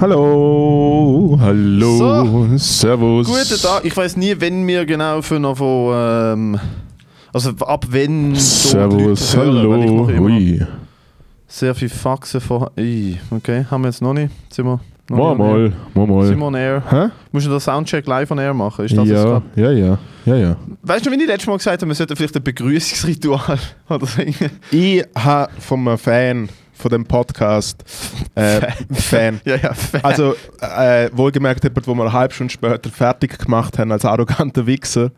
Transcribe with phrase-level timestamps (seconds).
[0.00, 2.58] Hallo, hallo, So.
[2.58, 3.28] servus.
[3.28, 3.84] Guten Tag.
[3.84, 5.94] Ich weiß nie, wenn wir genau für noch von.
[5.94, 6.58] Ähm,
[7.32, 10.24] also ab wenn so Servus, hören, hallo.
[10.24, 10.60] Ui.
[11.46, 12.68] Sehr viel Faxen von.
[12.76, 14.32] Ui, okay, haben wir jetzt noch nicht?
[14.50, 16.42] Sind wir noch Mal mal, mal mal.
[16.42, 16.82] on air?
[16.90, 17.10] Hä?
[17.32, 18.86] Musst du den Soundcheck live on air machen?
[18.86, 20.56] Ist das Ja, ja, ja, ja, ja.
[20.82, 23.58] Weißt du, wenn ich letztes Mal gesagt habe, wir sollten vielleicht ein Begrüßungsritual
[23.90, 24.22] oder so.
[24.70, 27.84] Ich habe von einem Fan von dem Podcast
[28.34, 29.40] äh, Fan.
[29.44, 30.02] ja, ja, fair.
[30.02, 34.66] Also, äh, wohlgemerkt jemand, wo wir eine halbe Stunde später fertig gemacht haben als arroganter
[34.66, 35.10] Wichser,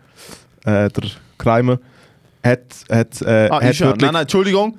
[0.64, 1.04] äh, der
[1.38, 1.78] Kreimer,
[2.42, 3.80] hat, hat, äh, Ah, hat wirklich...
[3.80, 4.76] Nein, nein, Entschuldigung.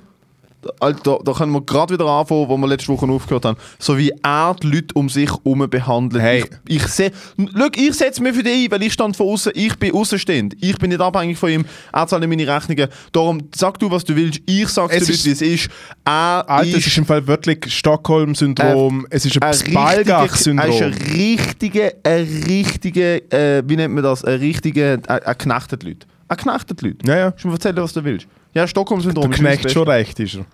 [0.80, 3.58] Alter, da können wir gerade wieder anfangen, wo wir letzte Woche aufgehört haben.
[3.78, 6.22] So wie er die Leute um sich herum behandelt.
[6.22, 6.44] Hey.
[6.66, 9.52] Ich, ich, seh, schau, ich setze mich für dich ein, weil ich stand von außen,
[9.54, 10.56] ich bin außenstehend.
[10.60, 12.88] Ich bin nicht abhängig von ihm, er zahlt meine Rechnungen.
[13.12, 15.68] Darum sag du, was du willst, ich sag Es dir, ist- wie es ist.
[16.04, 20.70] Er Alter, es ist ist im Fall wirklich Stockholm-Syndrom, es ist ein ein Spalgach-Syndrom.
[20.70, 25.38] Er ist ein richtiger, ein richtiger, äh, wie nennt man das, ein richtiger, ein, ein
[25.38, 26.06] knechtet Leute.
[26.28, 27.06] Ein knechtet Leute.
[27.06, 27.30] Ja, ja.
[27.30, 28.26] Du mir erzählen, was du willst?
[28.54, 30.46] Ja, Stockholm-Syndrom Der ist Knecht schon recht, ist er.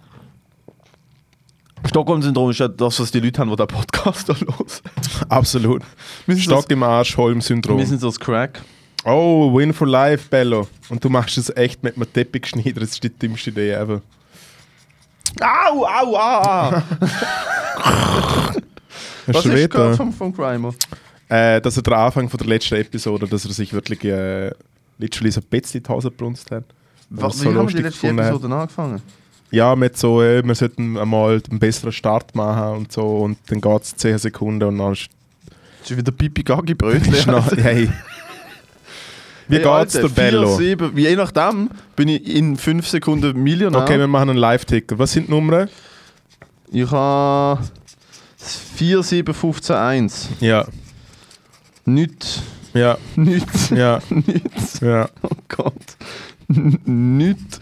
[1.87, 4.67] Stockholm-Syndrom ist ja das, was die Leute haben, die den Podcast da hören.
[5.29, 5.83] Absolut.
[6.27, 7.85] Wir Stock das, im Arsch, wir Holm-Syndrom.
[7.85, 8.63] sind das Crack.
[9.05, 10.69] Oh, Win for Life, Bello.
[10.89, 14.01] Und du machst es echt mit einem Teppichschneider, das ist die dümmste Idee ever.
[15.41, 16.73] Au, au, au!
[19.27, 20.75] Hast Was du ist gehört vom, vom Grimer?
[21.29, 24.51] Äh, dass er der Anfang von der letzten Episode, dass er sich wirklich äh,
[24.99, 26.65] literally so ein bisschen in die Hose gebrunst hat.
[27.11, 28.09] Was, so wie haben wir lustig die letzte.
[28.09, 29.03] Episode angefangen?
[29.53, 33.61] Ja, mit so, äh, wir sollten einmal einen besseren Start machen und so und dann
[33.61, 35.09] geht es 10 Sekunden und dann ist
[35.83, 37.13] Das ist wieder Pipi Gagi Brötchen.
[37.63, 37.89] hey.
[39.49, 40.57] Wie Hey, geht's Alter, der Bello?
[40.57, 43.83] 4, 7, je nachdem bin ich in 5 Sekunden Millionär.
[43.83, 44.99] Okay, wir machen einen Live-Ticker.
[44.99, 45.69] Was sind die Nummern?
[46.73, 47.61] ich habe
[48.39, 50.29] 4, 7, 15, 1.
[50.41, 50.67] Ja,
[51.85, 52.41] Nichts.
[52.73, 53.69] ja, Nichts.
[53.71, 54.81] ja, Nichts.
[54.81, 55.09] ja.
[55.23, 55.75] Oh Gott.
[56.49, 57.61] Nichts.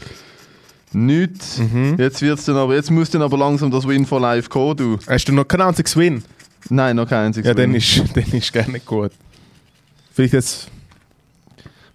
[0.93, 1.59] Nichts.
[1.59, 1.97] Mhm.
[1.99, 4.99] Jetzt wird's dann aber, jetzt muss dann aber langsam das Win for Life kommen, du.
[5.07, 6.25] Hast du noch keinen einzigen Win?
[6.69, 7.77] Nein, noch kein einziges Ja, dann Win.
[7.77, 9.13] ist, dann ist gar nicht gut.
[10.13, 10.69] Vielleicht jetzt.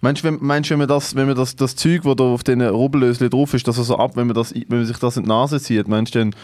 [0.00, 2.24] Meinst du, wenn, meinst du, wenn man das, wenn man das, das Zeug, das da
[2.24, 4.98] auf den Rubbellöschen drauf ist, dass er so ab, wenn man, das, wenn man sich
[4.98, 6.34] das in die Nase zieht, meinst du, dann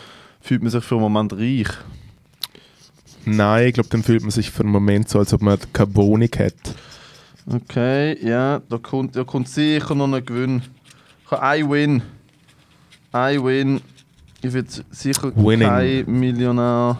[0.41, 1.69] fühlt man sich für einen Moment reich?
[3.25, 6.39] Nein, ich glaube, dann fühlt man sich für einen Moment so, als ob man Carbonik
[6.39, 6.55] hat.
[7.47, 10.63] Okay, ja, da kommt, da kommt sicher noch ein Gewinn.
[11.31, 12.03] Ein Win.
[13.13, 13.81] Ein Win.
[14.43, 15.69] Ich will sicher Winning.
[15.69, 16.99] kein Millionär.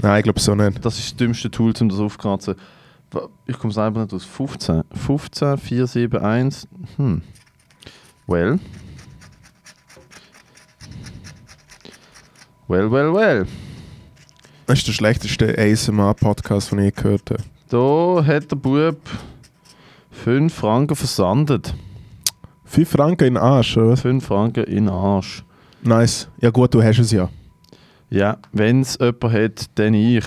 [0.00, 0.84] Nein, ich glaube so nicht.
[0.84, 2.54] Das ist das dümmste Tool, um das aufzukratzen.
[3.46, 4.24] Ich komme selber nicht aus.
[4.24, 4.84] 15.
[4.92, 6.68] 15, 4, 7, 1.
[6.96, 7.22] Hm.
[8.26, 8.58] Well.
[12.68, 13.46] Well, well, well.
[14.66, 17.42] Das ist der schlechteste ASMR-Podcast, den ich gehört habe.
[17.68, 19.00] Da hat der Bub
[20.12, 21.74] 5 Franken versandet.
[22.70, 24.00] 5 Franken in Arsch, oder was?
[24.02, 25.42] 5 Franken in Arsch.
[25.82, 26.28] Nice.
[26.40, 27.28] Ja gut, du hast es ja.
[28.10, 30.24] Ja, wenn es jemand hat, dann ich.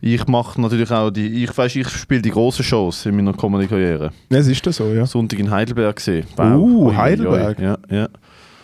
[0.00, 1.44] Ich mache natürlich auch die.
[1.44, 4.10] Ich weiß, ich spiele die grossen Shows in meiner Comedy-Karriere.
[4.30, 5.04] Es ist das so, ja.
[5.04, 6.26] Sonntag in Heidelberg gesehen.
[6.38, 7.58] Uh, Ui, ui, Heidelberg.
[7.58, 8.08] Ja, ja.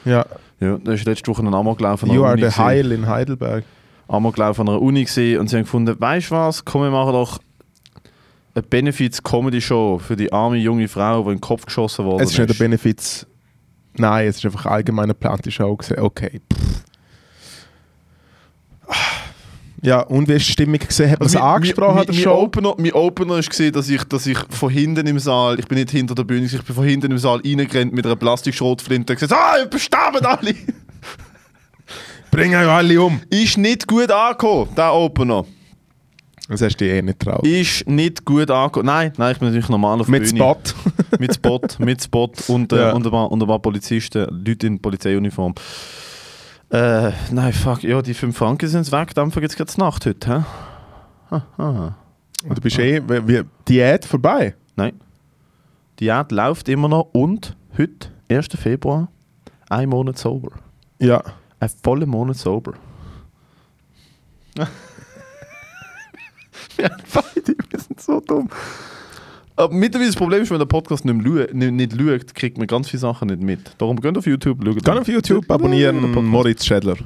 [0.06, 0.24] Ja,
[0.58, 2.50] ja, da ist letzte Woche ein Amoklauf an you einer are Uni.
[2.50, 2.58] the.
[2.58, 3.64] Heil in Heidelberg.
[4.08, 7.12] Amoklauf an einer Uni gesehen und sie haben gefunden, weißt du was, komm, wir machen
[7.12, 7.38] doch
[8.54, 12.38] eine Benefits-Comedy-Show für die arme junge Frau, die in den Kopf geschossen worden Es ist
[12.38, 13.26] nicht der Benefits.
[13.96, 15.76] Nein, es ist einfach allgemein eine geplante Show.
[15.76, 15.98] gewesen.
[16.00, 16.40] Okay.
[16.52, 16.84] pff.
[19.82, 21.10] Ja, und wie ist die Stimmung gesehen?
[21.10, 22.34] Hat man es Also, angesprochen mein, an der mein, Show?
[22.34, 25.78] Opener, mein Opener ist gesehen, dass ich, dass ich von hinten im Saal, ich bin
[25.78, 29.18] nicht hinter der Bühne, ich bin von hinten im Saal reingerannt mit einer Plastikschrotflinte und
[29.20, 30.54] gesagt, ah, besterben alle!
[32.30, 33.22] Bring euch alle um!
[33.30, 35.46] ist nicht gut angekommen, der Opener.
[36.50, 37.46] Das hast du dich eh nicht traut.
[37.46, 38.86] Ist nicht gut angekommen.
[38.86, 40.36] Nein, nein, ich bin natürlich normal auf Mit Bühne.
[40.36, 40.58] Spot.
[41.20, 42.92] mit Spot, mit Spot und, äh, Ja.
[42.92, 45.54] und, ein paar, und ein paar Polizisten, Leute in Polizeiuniform.
[46.70, 50.28] Äh, nein, fuck, ja, die 5 Franken sind weg, dann gibt es gerade Nacht heute,
[51.30, 51.36] hä?
[51.56, 51.96] Aha.
[52.42, 54.56] Und du bist eh, wie, Diät vorbei.
[54.74, 54.94] Nein.
[56.00, 58.48] Die Diät läuft immer noch und heute, 1.
[58.56, 59.06] Februar,
[59.68, 60.50] ein Monat sober.
[60.98, 61.22] Ja.
[61.60, 62.72] Ein voller Monat sober.
[66.82, 68.48] wir haben beide, wir sind so dumm.
[69.56, 72.58] Aber mittlerweile das Problem ist, wenn der Podcast nicht, mehr schaut, nicht, nicht schaut, kriegt
[72.58, 73.60] man ganz viele Sachen nicht mit.
[73.78, 74.84] Darum geht auf YouTube, schaut.
[74.84, 76.26] Geh auf YouTube, Ja, abonnieren Podcast.
[76.26, 76.96] Moritz Schädler.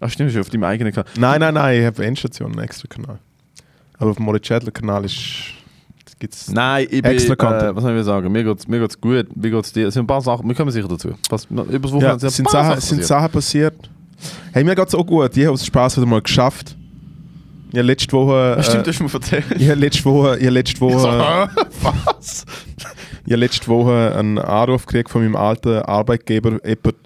[0.00, 1.10] Ach stimmt, ist auf deinem eigenen Kanal.
[1.16, 3.18] Nein, nein, nein, ich habe Endstation, einen extra Kanal.
[3.98, 5.54] Aber auf dem Moritz Schädler Kanal ist,
[6.22, 7.62] Gibt's Nein, ich bin, Extra Content.
[7.62, 10.04] äh, was soll ich sagen, mir geht's, mir geht's gut, mir geht's dir, es sind
[10.04, 11.14] ein paar Sachen, wir kommen sicher dazu.
[11.28, 13.04] Was, über das ja, Wochenende sind, Sachen, sind passiert.
[13.06, 13.90] Sachen passiert.
[14.52, 15.36] Hey, mir geht's auch gut.
[15.36, 16.76] Ich habe aus Spaß wieder mal geschafft.
[17.72, 18.54] Ich habe letzte Woche...
[18.58, 19.70] Ja, Stimmt, äh, das hast du mir erzählt.
[19.70, 20.36] habe letzte Woche...
[20.36, 21.48] Ich habe letzte Ich so, Woche...
[21.56, 21.62] hä?
[21.80, 22.44] was?
[23.24, 26.96] Letzte Woche einen Anruf gekriegt von meinem alten Arbeitgeber, jemand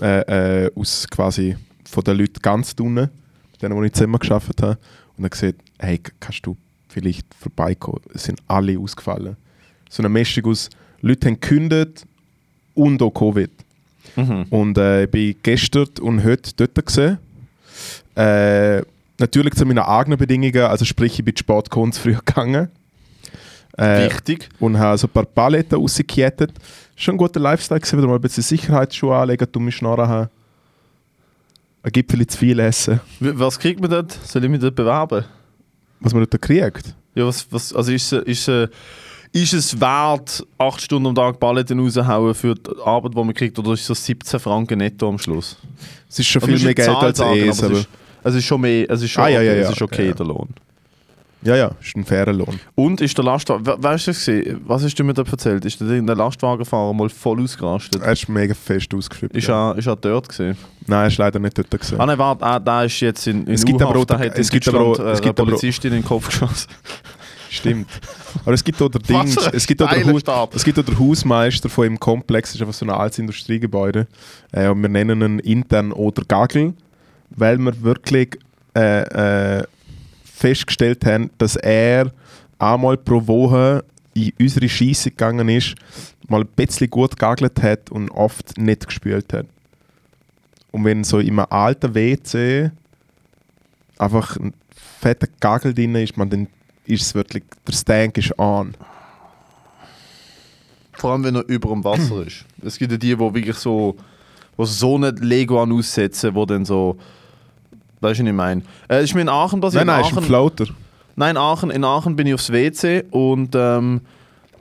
[0.00, 1.54] äh, äh, aus quasi
[1.84, 4.78] von den Leuten ganz unten, mit denen, die ich zusammen gearbeitet habe.
[5.18, 6.56] Und er gesagt, hey, kannst du
[6.88, 8.00] vielleicht vorbeikommen?
[8.14, 9.36] Es sind alle ausgefallen.
[9.90, 10.70] So eine Mischung aus,
[11.02, 12.06] Leute haben gekündigt
[12.72, 13.50] und auch Covid.
[14.16, 14.44] Mhm.
[14.48, 17.18] Und äh, ich bin gestern und heute dort gesehen.
[18.14, 18.80] Äh,
[19.18, 22.68] natürlich zu meinen eigenen Bedingungen, also sprich, ich bin gekommen, zu früh gegangen.
[23.78, 24.48] Äh, Wichtig.
[24.58, 26.52] und habe so ein paar Paletten rausgekettet.
[26.96, 30.30] Schon ein guter Lifestyle gewesen, wieder mal ein bisschen Sicherheitsschuhe anlegen, dumme Schnorren haben.
[31.82, 33.00] Ein Gipfel zu viel essen.
[33.20, 34.12] Was kriegt man dort?
[34.24, 35.24] Soll ich mich dort bewerben?
[36.00, 36.94] Was man dort kriegt.
[37.14, 38.70] Ja, was, was, also ist, es- ist, es-
[39.32, 43.58] ist es wert, 8 Stunden am Tag Balletten raushauen für die Arbeit, die man kriegt,
[43.58, 45.56] oder ist es so 17 Franken netto am Schluss?
[46.08, 47.62] Es ist schon viel mehr Geld als sagen, es.
[47.62, 47.84] Aber
[48.26, 49.70] es ist, es ist schon mehr, es ist schon Ah, ja, okay, ja, es ja,
[49.72, 50.12] ist okay ja.
[50.14, 50.48] der Lohn.
[51.42, 52.58] ja, ja, ist ein fairer Lohn.
[52.74, 54.60] Und ist der Lastwagen, we- weißt du das gesehen?
[54.66, 55.64] Was hast du mir da erzählt?
[55.64, 58.02] Ist der, der Lastwagenfahrer mal voll ausgerastet?
[58.02, 59.36] Er ist mega fest ausgeschrieben.
[59.36, 60.56] Ist er, ist er dort gesehen?
[60.86, 62.00] Nein, er ist leider nicht dort gesehen.
[62.00, 64.38] Ah nein, warte, ah, der ist jetzt in, in Es gibt aber auch- der hat
[64.38, 66.68] es gibt aber auch- äh, es eine gibt Polizistin in den Kopf geschossen.
[67.50, 67.88] Stimmt.
[68.44, 70.54] Aber es gibt auch der Dings, es gibt auch der, Start.
[70.56, 74.06] es gibt auch der Hausmeister von im Komplex, das ist einfach so ein altes Industriegebäude.
[74.52, 76.74] Äh, und wir nennen ihn intern oder Gagel,
[77.36, 78.38] weil wir wirklich
[78.74, 79.64] äh, äh,
[80.24, 82.12] festgestellt haben, dass er
[82.58, 83.84] einmal pro Woche
[84.14, 85.74] in unsere Scheisse gegangen ist,
[86.28, 89.46] mal ein bisschen gut gagelt hat und oft nicht gespült hat.
[90.72, 92.70] Und wenn so in einem alten WC
[93.98, 94.52] einfach ein
[95.00, 96.48] fetter Gagel drin ist, man, dann
[96.86, 98.74] ist es wirklich, der Stank ist an.
[100.92, 102.44] Vor allem, wenn er über dem Wasser ist.
[102.62, 103.96] Es gibt ja die, die wirklich so,
[104.56, 106.96] wo so nicht Lego an aussetzen, wo dann so.
[108.00, 108.62] Weißt du, was ich meine?
[108.88, 109.84] Äh, ist mir in Aachen passiert.
[109.84, 110.64] Nein, nein, in ist ein Aachen, Floater.
[111.16, 114.00] nein, in Aachen, in Aachen bin ich aufs WC und ähm,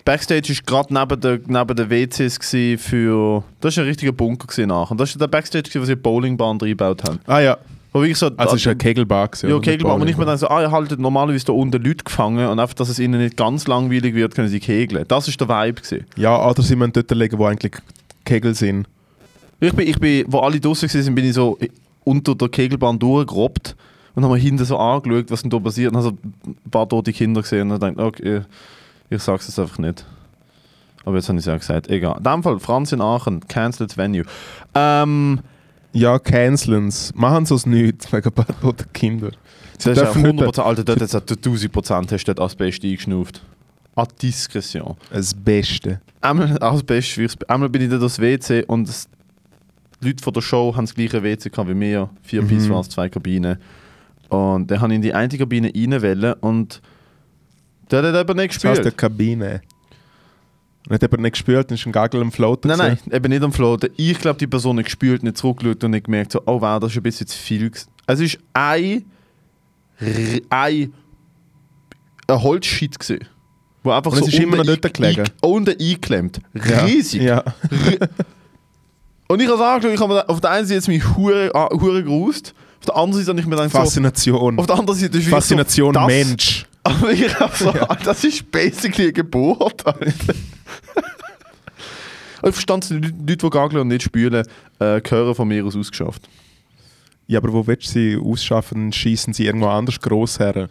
[0.04, 2.38] Backstage ist gerade neben den neben der WCs
[2.82, 3.44] für.
[3.60, 4.98] Das war ein richtiger Bunker in Aachen.
[4.98, 7.20] Das war der Backstage, wo sie eine Bowlingbahn reingebaut haben.
[7.26, 7.58] Ah ja,
[7.92, 9.30] Wo wirklich so, also es ist ein Kegelbar.
[9.30, 10.28] gewesen, ja, aber nicht mehr Bowlingbahn.
[10.28, 13.20] dann so, ah, ihr haltet normalerweise da unten Leute gefangen und einfach, dass es ihnen
[13.20, 15.06] nicht ganz langweilig wird, können sie kegeln.
[15.08, 16.06] Das ist der Vibe gewesen.
[16.16, 17.74] Ja, oder sie müssen dort legen, wo eigentlich
[18.26, 18.88] Kegel sind.
[19.60, 21.58] Ich bin, ich bin, wo alle draußen waren, bin ich so
[22.06, 23.76] unter der Kegelbahn durchgerobbt
[24.16, 25.92] und habe mir hinten so angeschaut, was denn da passiert.
[25.92, 28.42] Und habe so ein paar tote Kinder gesehen und gedacht, okay,
[29.10, 30.06] ich sag's es einfach nicht.
[31.04, 31.90] Aber jetzt habe ich es ja gesagt.
[31.90, 32.18] Egal.
[32.18, 34.24] In dem Fall, Franz in Aachen, cancelled Venue.
[34.74, 35.40] Ähm,
[35.92, 37.14] Ja, cancelns.
[37.16, 39.32] Machen sie es nicht, wegen ein paar toten Kinder.
[39.78, 42.84] Sie das ist ja dürfen nicht 100%, Alter, dort hat 1000% hast du dort Asbest
[42.84, 43.42] eingeschnauft.
[43.96, 44.98] An Diskretion.
[45.12, 46.02] das Beste.
[46.22, 46.50] Einmal,
[46.88, 48.90] wie ich's- einmal bin ich dort aufs WC und
[50.02, 52.10] die Leute von der Show haben das gleiche WC wie mir.
[52.22, 52.48] Vier Mhm.
[52.48, 53.58] Pisswas, zwei Kabinen.
[54.30, 56.82] Und dann habe ich in die eine Kabine reinwählen und
[57.92, 58.92] der hat eben nicht Das heißt, der.
[58.92, 59.62] Kabine.
[60.88, 62.68] Und hat jemand nicht gespürt, dann ist ein Gagel am Floater.
[62.70, 63.14] Nein, nein, gewesen.
[63.14, 63.90] eben nicht am Floaten.
[63.98, 66.92] Ich glaube, die Person hat gespült, nicht zurückgeschaut und nicht gemerkt, so, oh wow, das
[66.92, 67.70] ist ein bisschen zu viel.
[67.70, 67.88] gewesen.
[68.08, 69.04] Es ist ein,
[70.50, 70.94] ein,
[72.28, 73.26] ein Holzschit gewesen.
[73.84, 75.24] Wo einfach Und es so ist immer noch unten dort gelegen.
[75.42, 76.40] Unten eingeklemmt.
[76.56, 77.22] Riesig.
[77.22, 77.44] Ja.
[79.28, 82.04] Und ich habe angeschaut, ich habe auf der einen Seite jetzt mich hure, ah, hure
[82.04, 84.60] gerust, auf der anderen Seite habe ich mir so, Faszination.
[84.60, 86.66] auf der anderen Seite ist Faszination so, Mensch.
[86.84, 87.72] Aber ich habe so,
[88.04, 89.84] das ist basically eine Geburt,
[92.44, 94.46] ich verstand es, die Leute, die gageln und nicht spülen,
[94.80, 96.30] äh, gehören von mir aus ausgeschafft.
[97.28, 98.94] Ja, aber wo willst du sie ausschaffen?
[98.94, 100.70] Schießen sie irgendwo anders gross her?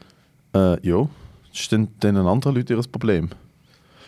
[0.54, 1.08] Äh, ja,
[1.50, 3.30] das ist dann, dann ein anderer Leute ihr Problem.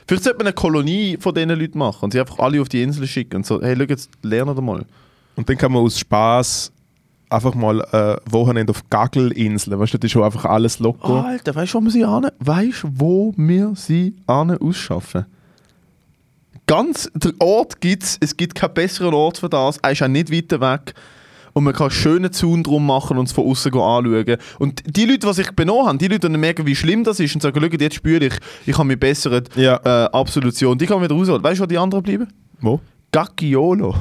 [0.07, 2.83] Vielleicht sollte man eine Kolonie von diesen Leuten machen und sie einfach alle auf die
[2.83, 4.85] Insel schicken und so, hey, schau jetzt, lernen doch mal.
[5.35, 6.73] Und dann kann man aus Spaß
[7.29, 9.79] einfach mal äh, Wochenende auf Gaggelinseln.
[9.79, 11.21] Weißt du, das ist schon einfach alles loco.
[11.21, 12.31] Alter, weißt du, wo wir sie an?
[12.39, 15.27] Weißt du, wo wir sie an ausschaffen?
[16.67, 20.09] Ganz, der Ort gibt es, es gibt keinen besseren Ort für das, er ist auch
[20.09, 20.95] nicht weiter weg.
[21.57, 24.37] Und man kann einen schönen Zaun drum machen und es von außen anschauen.
[24.59, 27.35] Und die Leute, die sich benommen haben, die Leute, die merken, wie schlimm das ist
[27.35, 28.35] und sagen, schau, jetzt spüre ich,
[28.67, 29.81] ich habe mich bessert, Ja.
[29.83, 31.43] äh, Absolution, die kann man wieder rausholen.
[31.43, 32.29] Weißt du, wo die anderen bleiben?
[32.61, 32.79] Wo?
[33.11, 33.95] Gacchiolo.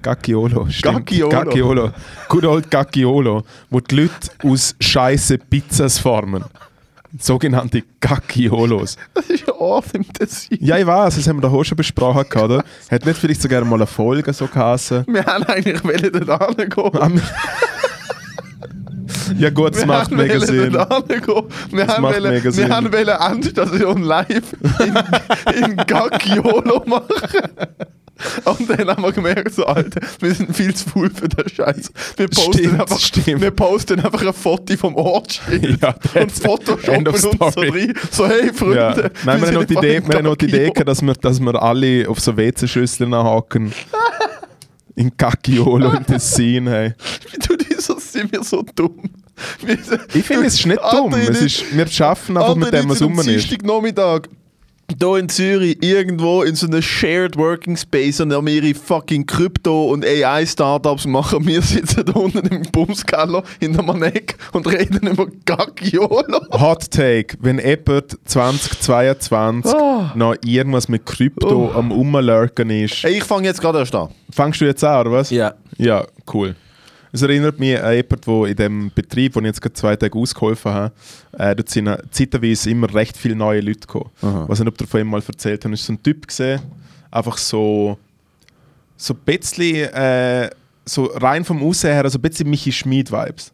[0.00, 0.68] Gacchiolo.
[0.70, 1.04] Stimmt.
[1.06, 1.28] Gacchiolo.
[1.28, 1.90] Gacchiolo.
[2.30, 3.42] Good old Gacchiolo.
[3.68, 6.44] Wo die Leute aus scheiße Pizzas formen.
[7.18, 8.96] Sogenannte Gacciolos.
[9.14, 10.58] Das ist ein Ort im Tessin.
[10.60, 12.62] Ja, ich weiß, das haben wir da auch schon besprochen, oder?
[12.90, 15.04] Hat nicht vielleicht sogar mal eine Folge so geheißen?
[15.08, 17.22] Wir haben eigentlich wollen dort hingehen.
[19.38, 20.72] Ja gut, Wir macht mega Sinn.
[20.72, 22.68] Wir haben wollen- mega Sinn.
[22.68, 27.06] Wir haben wollen live in, in Gaggiolo machen.
[28.44, 31.90] Und dann haben wir gemerkt, so, Alter, wir sind viel zu faul für den Scheiß.
[32.16, 33.40] Wir posten, Stimmt, einfach, stimmt.
[33.40, 37.94] wir posten einfach ein Foto vom Ortsschild Ja, und Photoshoppen uns so rein.
[38.10, 38.94] So, hey Freunde, Ja.
[38.96, 41.40] Nein, wir haben sind noch die Idee, wir haben noch die Idee dass wir, dass
[41.40, 43.72] wir alle auf so WC-Schüsseln anhaken.
[44.96, 46.66] In Cacchiolo im Tessin.
[46.68, 46.94] Hey.
[47.48, 49.10] Du, dieses sind wir so dumm.
[49.64, 49.78] Wir-
[50.12, 51.14] Ich finde, es ist nicht dumm.
[51.14, 53.62] Es ist, wir schaffen einfach mit dem, was rum ist.
[53.62, 54.28] Nachmittag
[54.98, 59.90] hier in Zürich irgendwo in so einem Shared Working Space und haben ihre fucking Krypto-
[59.90, 61.46] und AI-Startups machen.
[61.46, 66.40] Wir sitzen da unten im Bumskeller hinter einem Eck und reden über Gaggiolo.
[66.52, 70.12] Hot Take, wenn jemand 2022 Ah.
[70.14, 71.78] noch irgendwas mit Krypto Oh.
[71.78, 73.02] am Umlurken ist.
[73.02, 74.08] Hey, ich fange jetzt gerade erst an.
[74.30, 75.30] Fangst du jetzt an, oder was?
[75.30, 75.54] Ja.
[75.78, 76.04] Ja,
[76.34, 76.54] cool.
[77.12, 80.16] Es erinnert mich an jemanden, der in dem Betrieb, wo ich jetzt gerade zwei Tage
[80.16, 80.94] ausgeholfen habe,
[81.36, 84.10] äh, dort sind zeitweise immer recht viele neue Leute gekommen.
[84.22, 84.44] Aha.
[84.46, 86.60] Was ich nicht, ob ihr von ihm mal erzählt habe, ist so ein Typ gesehen,
[87.10, 87.98] einfach so,
[88.96, 90.50] so ein bisschen, äh,
[90.84, 93.52] so rein vom Aussehen her, also ein bisschen Michi Schmid-Vibes.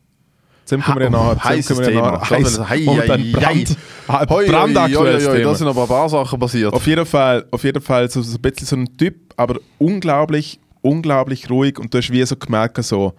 [0.67, 2.29] Zu dem kommen wir ja dem Heißes Thema.
[2.29, 2.59] Heiß.
[2.69, 5.51] hei, Momentan hei, Brand, hoi, brandaktuelles hoi, Thema.
[5.51, 6.73] Da sind aber ein paar Sachen passiert.
[6.73, 10.59] Auf jeden Fall, auf jeden Fall so, so ein bisschen so ein Typ, aber unglaublich,
[10.83, 13.15] unglaublich ruhig und du hast wie so gemerkt, so,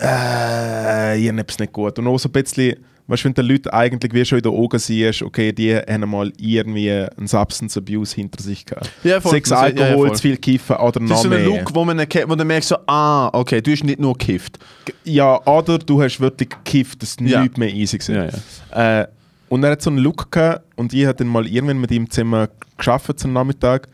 [0.00, 1.98] äh, ich habe es nicht gut.
[1.98, 2.76] Und auch so ein bisschen,
[3.06, 6.08] weißt du, wenn die Leute eigentlich wie schon in den Augen siehst, okay, die haben
[6.10, 8.90] mal irgendwie einen Substance Abuse hinter sich gehabt.
[9.04, 9.32] Ja, voll.
[9.32, 10.16] Sechs Das- ja, ja, Alkohol, voll.
[10.16, 11.44] zu viel Kiffen oder das noch ist so ein mehr.
[11.60, 14.58] Look, wo man, wo du merkst, so, ah, okay, du hast nicht nur gekifft.
[15.04, 17.42] Ja, oder du hast wirklich gekifft, dass Ja.
[17.42, 18.30] nichts mehr easy war.
[18.72, 19.06] Ja, Äh,
[19.48, 22.10] und er hat so einen Look gehabt und ich habe dann mal irgendwann mit ihm
[22.10, 23.88] zusammen geschafft am Nachmittag.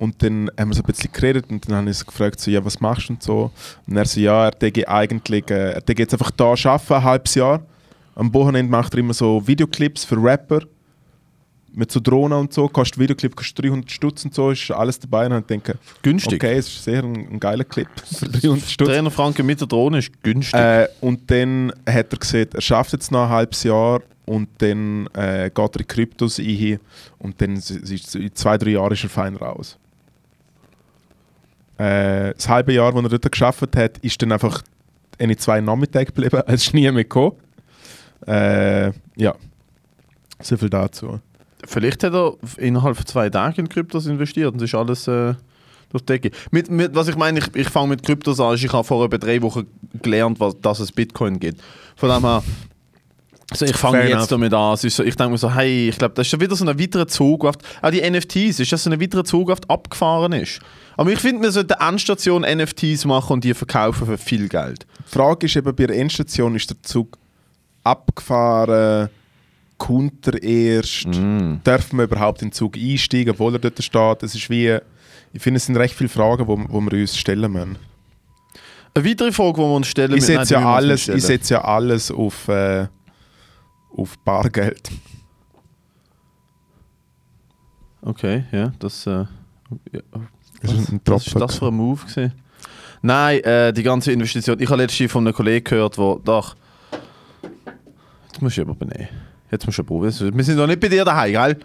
[0.00, 2.50] Und dann haben wir so ein bisschen geredet und dann habe ich so gefragt, so,
[2.50, 3.50] ja, was machst du und so.
[3.86, 7.04] Und er so, ja, er denke eigentlich, äh, er denke jetzt einfach da arbeiten, ein
[7.04, 7.60] halbes Jahr.
[8.14, 10.60] Am Wochenende macht er immer so Videoclips für Rapper.
[11.74, 15.26] Mit so Drohnen und so, kostet Videoclip kostet 300 Stutz und so, ist alles dabei.
[15.26, 16.42] Und dann denke Günstig.
[16.42, 18.88] okay, es ist sehr ein, ein geiler Clip für 300 Stutz.
[18.88, 20.58] 300 Franken mit der Drohne ist günstig.
[20.58, 25.08] Äh, und dann hat er gesagt, er schafft jetzt noch ein halbes Jahr und dann
[25.12, 26.80] äh, geht er in Kryptos ein
[27.18, 29.76] und dann in zwei, drei Jahren ist er fein raus.
[31.80, 34.62] Äh, das halbe Jahr, das er dort geschafft hat, ist dann einfach
[35.16, 37.36] in zwei Nachmittage geblieben, es ist nie mehr gekommen.
[38.26, 39.34] Äh, ja,
[40.42, 41.20] so viel dazu.
[41.66, 45.34] Vielleicht hat er innerhalb von zwei Tagen in Kryptos investiert und ist alles äh,
[45.88, 46.30] durch die Decke.
[46.50, 48.56] Mit, mit, was ich meine, ich, ich fange mit Kryptos an.
[48.56, 49.66] Ich habe vor etwa drei Wochen
[50.02, 51.62] gelernt, was, dass es Bitcoin gibt.
[51.96, 52.42] Von dem her,
[53.50, 54.28] also ich fange jetzt enough.
[54.28, 54.74] damit an.
[54.74, 56.78] Ist so, ich denke mir so, hey, ich glaube, das ist schon wieder so ein
[56.78, 60.32] weiterer Zug, auf, auch die NFTs, ist das so ein weiterer Zug, auf die abgefahren
[60.32, 60.60] ist.
[60.96, 64.86] Aber ich finde, wir sollten eine Endstation NFTs machen und die verkaufen für viel Geld.
[65.06, 67.16] Die Frage ist eben, bei der Endstation ist der Zug
[67.84, 69.08] abgefahren,
[69.78, 71.54] kommt er erst, Mm.
[71.64, 74.22] darf man überhaupt in den Zug einsteigen, obwohl er dort steht.
[74.22, 74.76] Es ist wie,
[75.32, 77.78] ich finde, es sind recht viele Fragen, wo, wo wir uns stellen müssen.
[78.92, 81.22] Eine weitere Frage, die wir uns stellen Ich müssen- setze nein, die ja, alles, ich
[81.24, 82.88] setze ja alles auf, äh,
[83.96, 84.90] auf Bargeld.
[88.02, 89.06] Okay, ja, das...
[89.06, 89.26] Äh,
[89.92, 90.00] ja.
[90.62, 91.40] Das ist ein Was Tropfen.
[91.40, 92.32] das für ein Move gewesen?
[93.02, 94.60] Nein, äh, die ganze Investition.
[94.60, 96.54] Ich habe letztens von einem Kollegen gehört, wo doch.
[98.26, 99.08] Jetzt musst du aber benehmen.
[99.50, 100.36] Jetzt musst du probieren.
[100.36, 101.58] Wir sind doch nicht bei dir daheim, gell?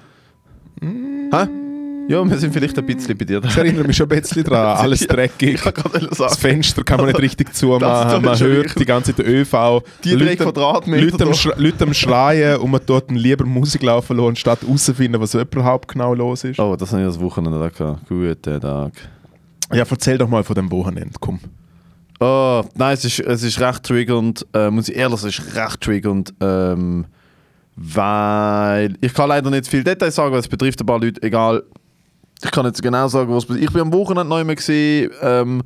[0.81, 1.64] Hä?
[2.07, 3.65] Ja, wir sind vielleicht ein bisschen bei dir Das daheim.
[3.67, 4.77] erinnert mich schon ein bisschen dran.
[4.77, 5.55] Alles dreckig.
[5.65, 6.37] Ich Das.
[6.37, 8.21] Fenster kann man nicht richtig zumachen.
[8.23, 9.81] Man hört die ganze Zeit den ÖV.
[10.03, 14.35] Die drei Leute- Quadratmeter Leute Leute am Schreien und man dort lieber Musik laufen lassen,
[14.35, 16.59] statt herauszufinden, was überhaupt genau los ist.
[16.59, 18.07] Oh, das habe ich das Wochenende gehabt.
[18.07, 18.91] Guten Tag.
[19.73, 21.39] Ja, erzähl doch mal von dem Wochenende, komm.
[22.19, 24.45] Oh, nein, es ist, es ist recht triggernd.
[24.53, 26.33] Äh, muss ich ehrlich sagen, es ist recht triggernd.
[26.39, 27.05] Ähm,
[27.75, 31.21] weil ich kann leider nicht viel Details sagen, weil es betrifft ein paar Leute.
[31.23, 31.63] Egal.
[32.43, 33.65] Ich kann jetzt genau sagen, was passiert.
[33.65, 35.63] Ich bin am Wochenende neu mehr gesehen ähm,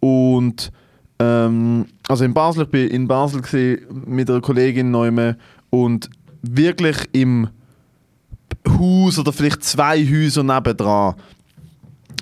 [0.00, 0.70] und
[1.18, 2.64] ähm, also in Basel.
[2.64, 5.34] Ich bin in Basel gesehen mit einer Kollegin neu
[5.70, 6.10] und
[6.42, 7.48] wirklich im
[8.68, 11.14] Haus oder vielleicht zwei Häuser nebendran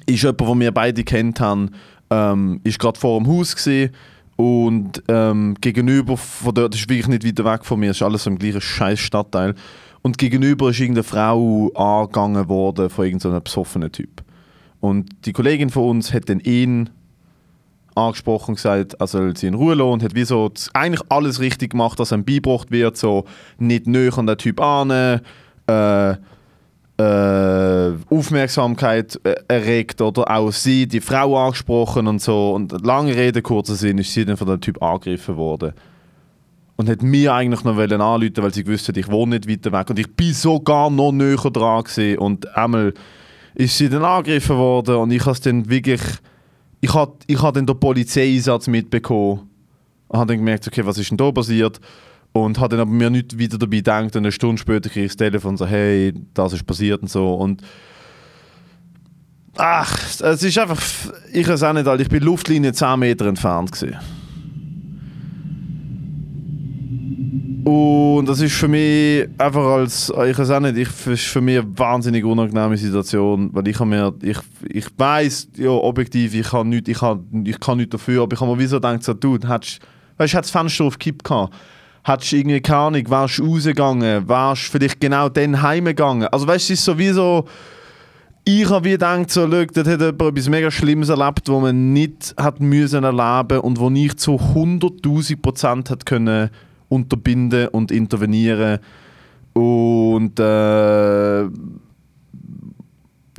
[0.07, 1.71] ist jemand, den wir beide kennt haben,
[2.11, 3.93] ähm, ist gerade vor dem Haus gesehen
[4.37, 8.39] und ähm, gegenüber von dort ist wirklich nicht weiter weg von mir, ist alles im
[8.39, 9.55] gleichen scheiß Stadtteil
[10.03, 14.23] und gegenüber ist irgendeine Frau angegangen worden von irgendeinem besoffenen Typ
[14.81, 16.91] und die Kollegin von uns hat dann ihn
[17.95, 21.41] angesprochen und gesagt, er soll sie in Ruhe lassen und hat wie so eigentlich alles
[21.41, 23.25] richtig gemacht, dass ihm beigebracht wird, so
[23.59, 25.21] nicht näher an den Typ an, äh,
[27.01, 32.53] äh, Aufmerksamkeit äh, erregt oder auch sie, die Frau angesprochen und so.
[32.53, 35.73] Und lange Rede, kurzer Sinn, ist sie dann von dem Typ angegriffen worden.
[36.81, 39.71] Und hat mir eigentlich noch wollen anrufen, weil sie gewusst hat, ich wohne nicht weiter
[39.71, 39.91] weg.
[39.91, 42.19] Und ich bin sogar noch näher dran gewesen.
[42.19, 42.95] und einmal
[43.55, 46.01] ist sie dann angegriffen worden und ich habe dann wirklich,
[46.81, 49.51] ich habe ich hab dann den Polizeieinsatz mitbekommen
[50.09, 51.79] und habe dann gemerkt, okay, was ist denn da passiert?
[52.33, 54.17] Und habe dann aber mir nicht wieder dabei gedacht.
[54.17, 57.11] Und eine Stunde später kriege ich das Telefon und so, hey, das ist passiert und
[57.11, 57.35] so.
[57.35, 57.61] Und
[59.59, 60.81] ach, es ist einfach,
[61.31, 63.99] ich weiß auch nicht, ich bin Luftlinie 10 Meter entfernt gewesen.
[67.65, 71.59] Und das ist für mich einfach als, ich weiß auch nicht, ich, ist für mich
[71.59, 74.39] eine wahnsinnig unangenehme Situation, weil ich habe mir, ich,
[74.69, 76.99] ich weiß ja objektiv, ich kann nicht, ich
[77.45, 79.81] ich kann nicht dafür, aber ich habe mir wieso gedacht, so, du, hättest,
[80.17, 81.55] weißt, du das Fenster auf Kipp gehabt,
[82.05, 86.29] hättest irgendwie keine Ahnung, wärst du rausgegangen, wärst vielleicht genau dann heimgegangen.
[86.29, 87.45] Also weißt du, es ist sowieso,
[88.45, 91.93] ich habe wie gedacht, so, schau, dort hat jemand etwas mega Schlimmes erlebt, was man
[91.93, 96.49] nicht hat müssen erleben und wo nicht zu 100'000 Prozent hat können
[96.91, 98.79] unterbinden und intervenieren.
[99.55, 101.43] Und äh,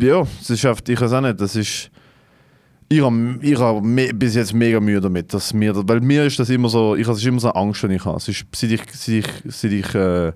[0.03, 1.91] ja, es ist einfach, ich weiß auch nicht, das ist.
[2.89, 3.81] Ich habe ich hab
[4.15, 7.17] bis jetzt mega Mühe damit, dass mir, weil mir ist das immer so, ich habe
[7.21, 8.17] immer so Angst, wenn ich habe.
[8.17, 10.33] Es ist, seit ich, seit ich, seit ich äh,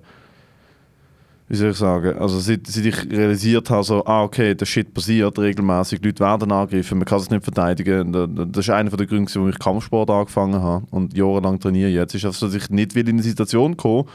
[1.48, 4.92] wie soll ich sagen, also seit, seit ich realisiert habe, so, ah okay, der Shit
[4.92, 8.50] passiert regelmäßig, Leute werden angegriffen, man kann sich nicht verteidigen.
[8.52, 12.16] Das ist einer der Gründe, warum ich Kampfsport angefangen habe und jahrelang trainiere jetzt.
[12.16, 14.06] Ist einfach so, dass ich nicht will in eine Situation komme,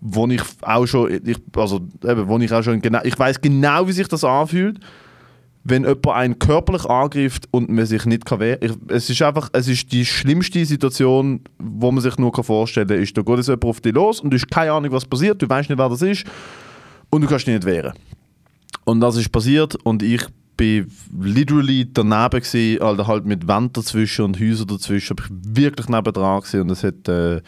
[0.00, 3.88] wo ich auch schon, ich, also eben, wo ich auch schon genau, ich weiß genau,
[3.88, 4.78] wie sich das anfühlt,
[5.66, 8.80] wenn jemand einen körperlich angreift und man sich nicht kann wehren kann.
[8.88, 13.22] Es ist einfach, es ist die schlimmste Situation, wo man sich nur vorstellen kann, da
[13.22, 15.70] geht es jemand auf dich los und du hast keine Ahnung, was passiert, du weißt
[15.70, 16.26] nicht, wer das ist
[17.14, 17.92] und du kannst dich nicht wehren.
[18.84, 20.22] Und das ist passiert und ich
[20.56, 20.90] bin
[21.20, 26.60] literally daneben gewesen, also halt mit Wänden dazwischen und Häusern dazwischen, ich wirklich nebendran gewesen
[26.62, 27.40] und es hat, äh,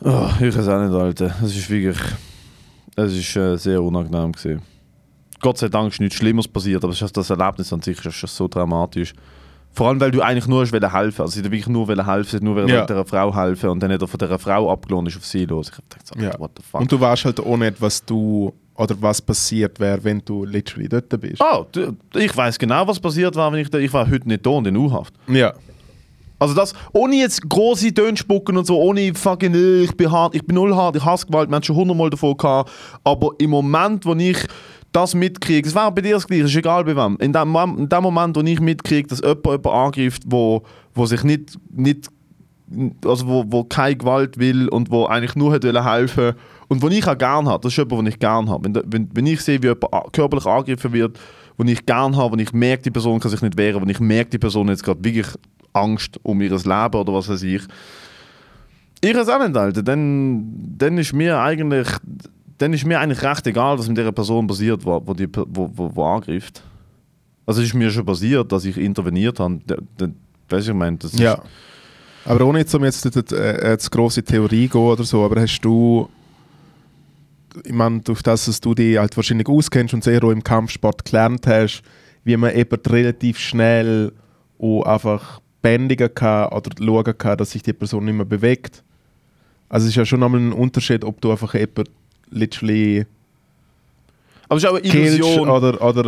[0.00, 1.98] oh, ich weiß auch nicht, Alter, es ist wirklich,
[2.96, 4.62] es ist äh, sehr unangenehm gewesen.
[5.40, 8.48] Gott sei Dank ist nichts Schlimmes passiert, aber das Erlebnis an sich ist schon so
[8.48, 9.12] dramatisch.
[9.76, 11.20] Vor allem, weil du eigentlich nur helfen wolltest.
[11.20, 12.86] Also, sie hat wirklich nur helfen, nur ja.
[12.86, 15.68] dieser Frau helfen und dann hat er von dieser Frau abgelohnt ist auf sie los.
[15.68, 16.38] Ich dachte so, ja.
[16.40, 16.80] what the fuck.
[16.80, 20.88] Und du weißt halt auch nicht, was du oder was passiert wäre, wenn du literally
[20.88, 21.42] dort bist.
[21.42, 24.46] Oh, du, ich weiß genau, was passiert war, wenn ich da, ich war heute nicht
[24.46, 25.12] da und in U-Haft.
[25.28, 25.52] Ja.
[26.38, 30.34] Also das, ohne jetzt große Töne spucken und so, ohne fucking, äh, ich bin hart,
[30.34, 32.70] ich bin null hart, ich hasse Gewalt, wir haben schon hundertmal davon gehabt,
[33.04, 34.38] aber im Moment, wo ich
[34.92, 37.88] das mitkriege, es war bei dir das Gleiche, ist egal bei wem, in dem, in
[37.88, 40.62] dem Moment, wo ich mitkriege, dass jemand jemanden angreift, wo,
[40.94, 42.08] wo sich nicht, nicht
[43.04, 46.32] also wo, wo keine Gewalt will und wo eigentlich nur hat helfen
[46.68, 48.64] und wo ich auch gerne habe, das ist jemand, den ich gerne habe.
[48.64, 51.18] Wenn, wenn, wenn ich sehe, wie jemand körperlich angegriffen wird,
[51.56, 54.00] wo ich gerne habe, wo ich merke, die Person kann sich nicht wehren, wo ich
[54.00, 55.28] merke, die Person hat jetzt gerade wirklich
[55.72, 57.62] Angst um ihr Leben oder was weiß ich.
[59.00, 59.82] Ich weiß auch nicht, Alter.
[59.82, 61.88] Dann, dann ist mir eigentlich
[62.58, 65.70] dann ist mir eigentlich recht egal, was mit dieser Person passiert, wo, wo, die, wo,
[65.74, 66.62] wo, wo angreift.
[67.44, 69.60] Also es ist mir schon passiert, dass ich interveniert habe.
[70.48, 71.42] Weißt du, ich meine, das Ja.
[72.24, 76.08] Aber ohne jetzt, um jetzt nicht äh, große Theorie gehen oder so, aber hast du,
[77.64, 81.04] ich meine, durch das, dass du dich halt wahrscheinlich auskennst und sehr auch im Kampfsport
[81.04, 81.82] gelernt hast,
[82.24, 84.12] wie man eben relativ schnell
[84.58, 88.82] auch einfach bändigen kann oder schauen kann, dass sich die Person nicht mehr bewegt.
[89.68, 91.84] Also es ist ja schon einmal ein Unterschied, ob du einfach jemanden
[92.30, 93.06] literally.
[94.48, 95.48] Aber es ist auch eine Illusion.
[95.48, 96.04] Oder, oder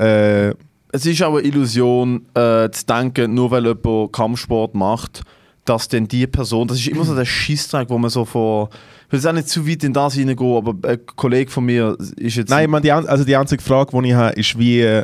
[0.00, 0.54] äh, äh,
[0.92, 5.22] es ist auch eine Illusion, äh, zu denken, nur weil jemand Kampfsport macht,
[5.64, 8.68] dass denn die Person, das ist immer so der Schießtrag, wo man so vor,
[9.06, 11.96] ich will jetzt auch nicht zu weit in das hineingehen, aber ein Kollege von mir
[12.16, 12.50] ist jetzt...
[12.50, 15.02] Nein, man, die, also die einzige Frage, die ich habe, ist wie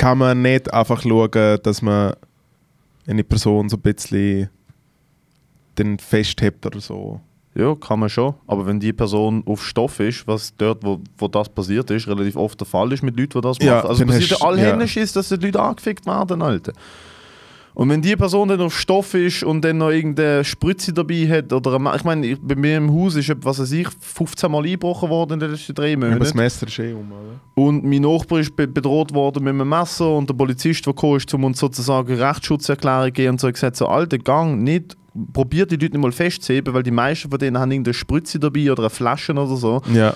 [0.00, 2.14] kann man nicht einfach schauen, dass man
[3.06, 4.48] eine Person so ein bisschen
[5.76, 7.20] den festhebt oder so?
[7.54, 8.34] Ja, kann man schon.
[8.46, 12.36] Aber wenn die Person auf Stoff ist, was dort, wo, wo das passiert ist, relativ
[12.36, 13.88] oft der Fall ist mit Leuten, die das ja, machen.
[13.88, 15.02] Also passiert allhändisch ja.
[15.02, 16.72] ist, dass die Leute angefickt werden, Alter.
[17.74, 21.52] Und wenn die Person dann auf Stoff ist und dann noch irgendeine Spritze dabei hat,
[21.52, 25.34] oder ich meine, bei mir im Haus ist, was weiß ich, 15 Mal eingebrochen worden
[25.34, 26.14] in den letzten drei Monaten.
[26.14, 27.40] Ja, das Messer ist eh um, oder?
[27.54, 31.32] Und mein Nachbar ist bedroht worden mit einem Messer und der Polizist, der kam, ist,
[31.32, 34.96] um uns sozusagen Rechtsschutzerklärung zu geben und so gesagt, so, alter Gang, nicht
[35.32, 38.70] probiert die Leute nicht mal festzuheben, weil die meisten von denen haben irgendeine Spritze dabei
[38.70, 39.82] oder eine Flasche oder so.
[39.92, 40.14] Ja.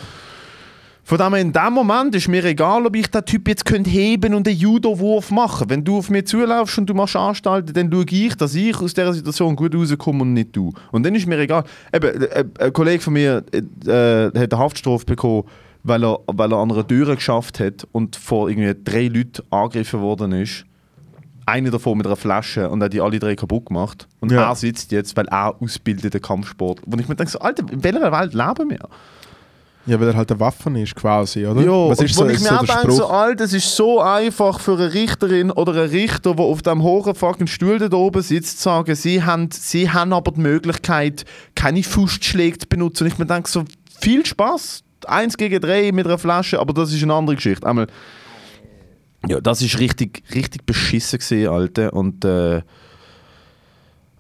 [1.07, 4.33] Von dem in dem Moment ist mir egal, ob ich den Typ jetzt könnte heben
[4.33, 5.68] und einen Judo-Wurf machen.
[5.68, 8.94] Wenn du auf mich zulaufst und du machst Anstalten, dann schaue ich, dass ich aus
[8.94, 10.72] dieser Situation gut rauskomme und nicht du.
[10.92, 11.64] Und dann ist mir egal.
[11.92, 15.44] Eben, äh, ein Kollege von mir äh, hat eine Haftstrafe bekommen,
[15.83, 20.00] weil er, weil er an einer Tür geschafft hat und vor irgendwie drei Leuten angegriffen
[20.00, 20.64] worden ist
[21.46, 24.07] eine davon mit einer Flasche und hat die alle drei kaputt gemacht.
[24.20, 24.48] Und Ja.
[24.50, 26.80] er sitzt jetzt, weil er ausbildet den Kampfsport.
[26.87, 28.88] Und ich mir denke so, Alter, in welcher Welt leben wir?
[29.87, 31.61] Ja, weil er halt eine Waffe ist, quasi, oder?
[31.61, 33.07] Ja, Was ist so, ich ist mir so auch denke, so?
[33.07, 37.14] Alter, es ist so einfach für eine Richterin oder einen Richter, der auf dem hohen
[37.14, 41.83] fucking Stuhl da oben sitzt, zu sagen, sie haben, sie haben aber die Möglichkeit, keine
[41.83, 43.04] Faustschläge zu benutzen.
[43.04, 43.64] Und ich mir denke so,
[44.00, 44.80] viel Spaß.
[45.07, 47.66] Eins gegen drei mit einer Flasche, aber das ist eine andere Geschichte.
[47.66, 47.87] Einmal,
[49.28, 51.92] ja, das ist richtig, richtig beschissen gewesen, Alter.
[51.92, 52.62] Und äh,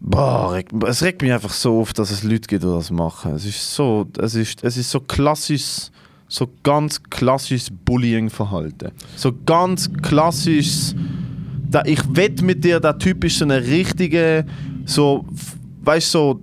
[0.00, 3.34] boah, es regt mich einfach so auf, dass es Leute gibt, die das machen.
[3.34, 5.90] Es ist so, es ist, es ist so klassisch,
[6.28, 8.92] so ganz klassisches Bullying-Verhalten.
[9.16, 10.94] So ganz klassisches,
[11.68, 14.46] da, ich wette mit dir, der Typ ist so eine richtige,
[14.84, 15.26] so,
[15.82, 16.40] weißt so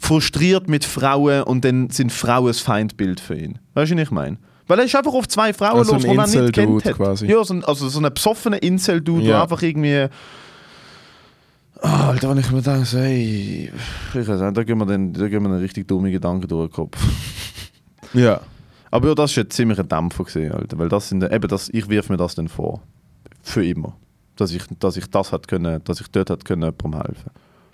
[0.00, 3.58] frustriert mit Frauen und dann sind Frauen das Feindbild für ihn.
[3.74, 4.38] Weißt du, was ich meine?
[4.68, 6.94] Weil er ist einfach auf zwei Frauen Also los, die er nicht kennt hat.
[6.96, 7.26] quasi.
[7.26, 9.42] Ja, so ein, also so ein besoffener Incel-Dude, der Ja.
[9.42, 10.06] einfach irgendwie...
[11.80, 13.70] Ah, Alter, wenn ich mir denke, so, hey,
[14.10, 16.68] ich weiß nicht, da gehen wir dann, da gehen wir einen richtig dummen Gedanken durch
[16.68, 16.98] den Kopf.
[18.14, 18.40] Ja.
[18.90, 21.90] Aber ja, das war ein ziemlicher Dämpfer, gewesen, Alter, weil das sind, eben das, ich
[21.90, 22.80] wirf mir das dann vor.
[23.42, 23.94] Für immer.
[24.36, 27.30] Dass ich, dass ich das hat können, dass ich dort hat können jemandem helfen.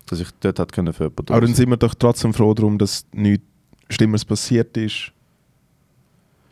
[0.07, 2.53] Dass ich dort hat können für jemanden Aber dann da sind wir doch trotzdem froh
[2.53, 3.45] darum, dass nichts
[3.91, 5.13] Schlimmeres passiert ist.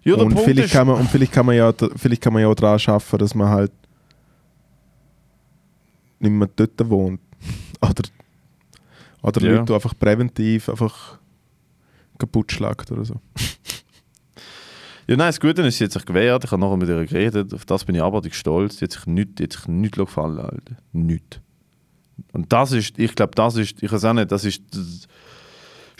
[0.04, 2.54] Ja, und, vielleicht kann man, und vielleicht kann man ja vielleicht kann man ja auch
[2.54, 3.72] daran arbeiten, dass man halt
[6.18, 7.20] nicht mehr dort wohnt.
[7.80, 8.02] Oder,
[9.22, 9.58] oder Ja.
[9.58, 11.18] Leute einfach präventiv einfach
[12.18, 13.14] kaputt schlagt oder so.
[15.08, 17.52] ja, nein, das Gute ist, sie hat sich gewehrt, ich habe nachher mit ihr geredet,
[17.52, 20.76] auf das bin ich abartig stolz, sie hat sich nichts, hat sich nichts gefallen, Alter.
[20.92, 21.40] Nichts.
[22.32, 25.08] Und das ist, ich glaube, das ist, ich weiß auch nicht, das ist das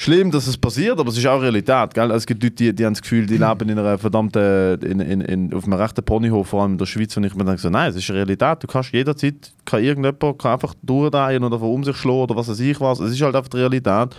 [0.02, 2.10] schlimm, dass es passiert, aber es ist auch Realität, gell?
[2.10, 5.20] Es gibt Leute, die, die haben das Gefühl, die leben in einer verdammten, in, in,
[5.20, 7.70] in, auf einem rechten Ponyhof, vor allem in der Schweiz, und ich mir denke so,
[7.70, 11.84] nein, es ist Realität, du kannst jederzeit, kann irgendjemand kann einfach durchdrehen oder von um
[11.84, 14.16] sich schlagen oder was weiß ich was, es ist halt einfach die Realität.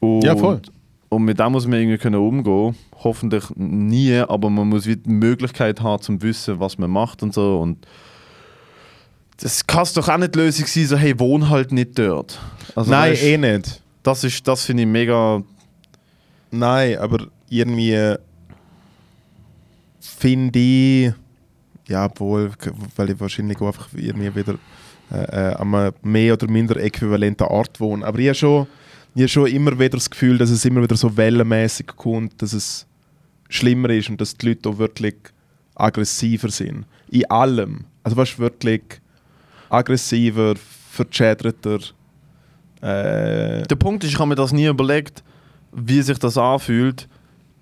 [0.00, 0.60] Und, Ja, voll.
[1.08, 2.74] Und mit dem muss man irgendwie können umgehen.
[3.04, 7.60] Hoffentlich nie, aber man muss die Möglichkeit haben, zum wissen, was man macht und so.
[7.60, 7.86] Und
[9.40, 12.38] das kann doch auch nicht die Lösung sein, so hey, wohn halt nicht dort.
[12.74, 13.83] Also, Nein, weißt, eh nicht.
[14.04, 15.42] Das ist, das finde ich mega.
[16.52, 18.14] Nein, aber irgendwie
[19.98, 21.12] finde ich,
[21.88, 22.52] ja, obwohl,
[22.96, 24.54] weil ich wahrscheinlich auch einfach irgendwie wieder
[25.10, 28.06] äh, äh, an einer mehr oder minder äquivalenten Ort wohne.
[28.06, 28.66] Aber ich habe schon,
[29.14, 32.86] ich schon immer wieder das Gefühl, dass es immer wieder so wellenmäßig kommt, dass es
[33.48, 35.16] schlimmer ist und dass die Leute auch wirklich
[35.74, 36.86] aggressiver sind.
[37.10, 37.84] In allem.
[38.02, 38.82] Also du, wirklich
[39.68, 40.54] aggressiver,
[40.90, 41.80] verschäderter.
[42.84, 45.24] Äh, Der Punkt ist, ich habe mir das nie überlegt,
[45.72, 47.08] wie sich das anfühlt.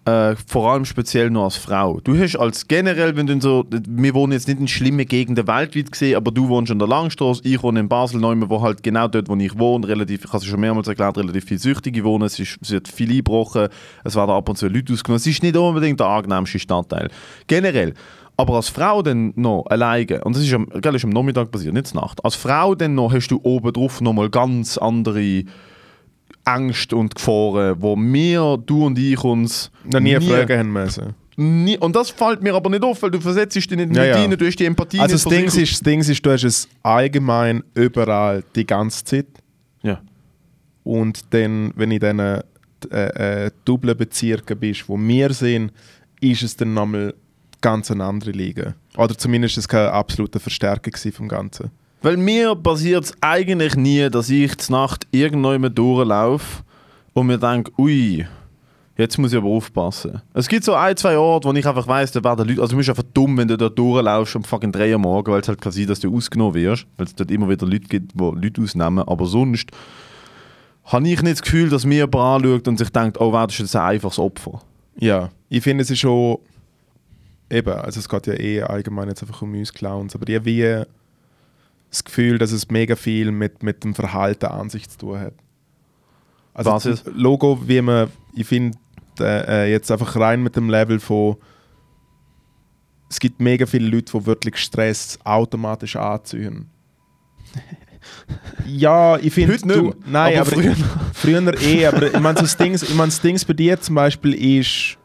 [0.05, 2.01] Äh, vor allem speziell nur als Frau.
[2.01, 5.93] Du hast als generell, wenn du so, wir wohnen jetzt nicht in schlimmen Gegenden weltweit
[5.93, 9.07] gesehen, aber du wohnst an der Langstrasse, ich wohne in Basel, neu, wo halt genau
[9.07, 12.25] dort, wo ich wohne, relativ, ich habe es schon mehrmals erklärt, relativ viel Süchtige wohnen,
[12.25, 13.69] es, ist, es wird viel eingebrochen,
[14.03, 17.09] es werden ab und zu Leute ausgenommen, es ist nicht unbedingt der angenehmste Stadtteil.
[17.47, 17.95] Generell.
[18.37, 21.75] Aber als Frau dann noch alleine, und das ist am, gell, ist am Nachmittag passiert,
[21.75, 25.45] nicht zur Nacht, als Frau dann noch hast du oben drauf nochmal ganz andere
[26.45, 31.15] Ängste und Gefahren, wo wir, du und ich uns noch nie fragen haben müssen.
[31.37, 33.97] Nie, und das fällt mir aber nicht auf, weil du versetzt dich nicht Ja, mit
[33.97, 34.15] ja.
[34.17, 36.45] rein, du hast die Empathie Also nicht das Ding, ist, das Ding ist, du hast
[36.45, 39.27] es allgemein überall die ganze Zeit.
[39.83, 40.01] Ja.
[40.85, 42.19] Und dann, wenn in diesen
[42.91, 45.73] äh, äh, doppeln Bezirken bist, wo wir sind,
[46.21, 47.15] ist es dann nochmal
[47.63, 48.75] ganz eine andere Liga.
[48.97, 51.71] Oder zumindest ist es keine absolute Verstärkung vom Ganzen.
[52.03, 56.63] Weil mir passiert es eigentlich nie, dass ich zur Nacht irgendwann durchlaufe
[57.15, 58.27] und mir denke, ui,
[58.97, 60.21] jetzt muss ich aber aufpassen.
[60.35, 62.79] Es gibt so ein, zwei Orte, wo ich einfach weiss, da werden Leute, also du
[62.79, 65.61] bist einfach dumm, wenn du da durchlaufst um fucking 3 Uhr morgen, weil es halt
[65.61, 68.61] kann sein, dass du ausgenommen wirst, weil es dort immer wieder Leute gibt, die Leute
[68.61, 69.71] ausnehmen, aber sonst
[70.85, 73.55] habe ich nicht das Gefühl, dass mir jemand anschaut und sich denkt, oh, wow, das
[73.55, 74.61] ist jetzt ein einfaches Opfer.
[74.99, 76.39] Ja, ich finde es ist schon
[77.53, 80.45] eben, also es geht ja eh allgemein jetzt einfach um uns Clowns, aber ich habe
[80.47, 80.83] wie
[81.91, 85.35] das Gefühl, dass es mega viel mit, mit dem Verhalten an sich zu tun hat.
[86.55, 88.79] Also Was das Logo, wie man, ich finde
[89.21, 91.37] äh, jetzt einfach rein mit dem Level von
[93.11, 96.71] es gibt mega viele Leute, die wirklich Stress automatisch anziehen.
[98.67, 99.53] ja, ich finde...
[99.53, 100.75] Heute nicht du- mehr, Nein, aber aber,
[101.13, 101.61] früher.
[101.61, 104.33] eh, aber ich meine, so das Ding, ich meine, das Ding bei dir zum Beispiel
[104.59, 104.97] ist...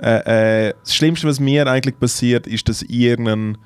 [0.00, 3.58] Äh, äh, das Schlimmste, was mir eigentlich passiert, ist, dass irgendein,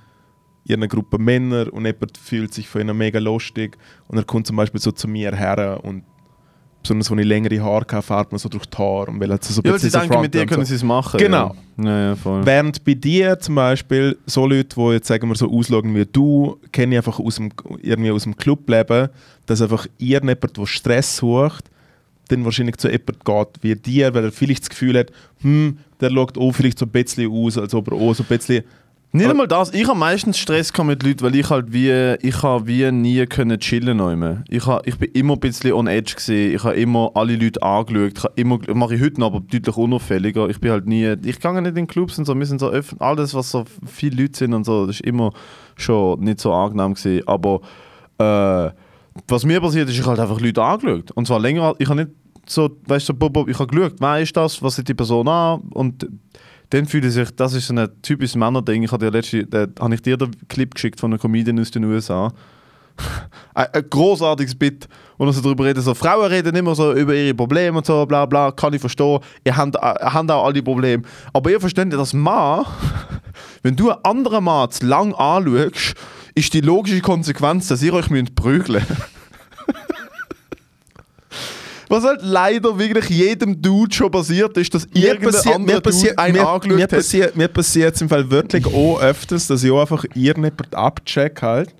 [0.64, 4.56] irgendeine Gruppe Männer und jemand fühlt sich von ihnen mega lustig und er kommt zum
[4.56, 6.04] Beispiel so zu mir her und
[6.82, 9.42] besonders wenn ich längere Haare hatte, fährt man so durch die Haare und will halt
[9.42, 10.68] so ein Ja, bisschen sie so denken, mit dir können so.
[10.68, 11.18] sie es machen.
[11.18, 11.54] Genau.
[11.76, 12.16] Ja, ja.
[12.46, 16.58] Während bei dir zum Beispiel so Leute, die jetzt sagen wir so ausschauen wie du,
[16.72, 17.50] kenne ich einfach aus dem,
[17.82, 19.08] irgendwie aus dem Clubleben,
[19.46, 21.70] dass einfach irgendjemand, der Stress sucht,
[22.28, 25.10] dann wahrscheinlich zu jemandem geht wie dir, weil er vielleicht das Gefühl hat,
[25.40, 28.26] hm, der schaut auch vielleicht so ein bisschen aus, als ob er auch so ein
[28.26, 28.64] bisschen...
[29.10, 29.72] Nicht Aber- einmal das.
[29.72, 33.58] Ich habe meistens Stress mit Leuten, weil ich halt wie, ich habe wie nie können
[33.58, 34.44] chillen können.
[34.50, 36.54] Ich, habe, ich bin immer ein bisschen on edge gesehen.
[36.54, 38.12] Ich habe immer alle Leute angeschaut.
[38.18, 40.50] Ich habe immer, mache ich heute noch, aber deutlich unauffälliger.
[40.50, 42.38] Ich bin halt nie, ich gehe nicht in Clubs und so.
[42.38, 45.32] Wir sind so öffentlich, alles was so viele Leute sind und so, das ist immer
[45.76, 47.26] schon nicht so angenehm gesehen.
[47.26, 47.62] Aber
[48.18, 48.70] äh,
[49.26, 51.10] was mir passiert ist, ich habe halt einfach Leute angeschaut.
[51.12, 52.12] Und zwar länger, ich habe nicht
[52.46, 55.28] so, weißt du, so, bob, ich habe geschaut, wer ist das, was sieht die Person
[55.28, 56.06] an und
[56.70, 58.82] dann fühlt sich, das ist so ein typisches Männerding.
[58.82, 61.84] Ich habe dir da habe ich dir den Clip geschickt von einem Comedian aus den
[61.84, 62.32] USA.
[63.54, 67.34] ein, ein großartiges Bit, wo so darüber redet, so Frauen reden immer so über ihre
[67.34, 69.20] Probleme und so, bla bla, kann ich verstehen.
[69.44, 71.02] Ihr habt, äh, habt auch alle Probleme.
[71.32, 72.66] Aber ihr versteht ja, dass Mann,
[73.62, 75.94] wenn du einen anderen Mann zu lang anschaust,
[76.38, 78.84] ist die logische Konsequenz, dass ihr euch müsst prügeln
[81.90, 85.80] Was halt leider wirklich jedem Dude schon passiert ist, dass Mir irgendein passiert, anderer mir,
[85.80, 86.90] passiert, Dude einen mir, angeschaut mir, hat.
[86.90, 91.40] passiert, mir passiert es im Fall wirklich auch öfters, dass ich auch einfach irgendjemand abcheck
[91.40, 91.74] halt,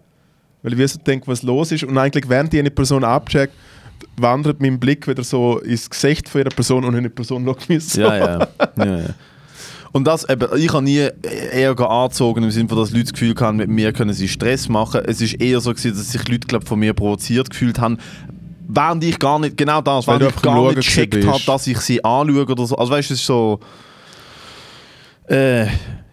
[0.62, 3.52] weil ich so denke, was los ist und eigentlich während ich eine Person abcheckt,
[4.16, 7.86] wandert mein Blick wieder so ins Gesicht von ihrer Person und eine Person schaut mich
[7.86, 8.00] so.
[8.00, 8.48] Ja, ja.
[8.76, 9.14] ja, ja.
[9.92, 11.08] Und das, eben, ich habe nie
[11.52, 14.68] eher angezogen im Sinne von, dass Leute das Gefühl haben, mit mir können sie Stress
[14.68, 15.02] machen.
[15.06, 17.98] Es ist eher so gewesen, dass sich Leute glaub, von mir provoziert gefühlt haben,
[18.68, 21.78] während ich gar nicht, genau das, Weil während ich gar nicht gecheckt habe, dass ich
[21.80, 22.76] sie anschaue oder so.
[22.76, 23.60] Also weißt du, es ist so...
[25.26, 25.66] Äh,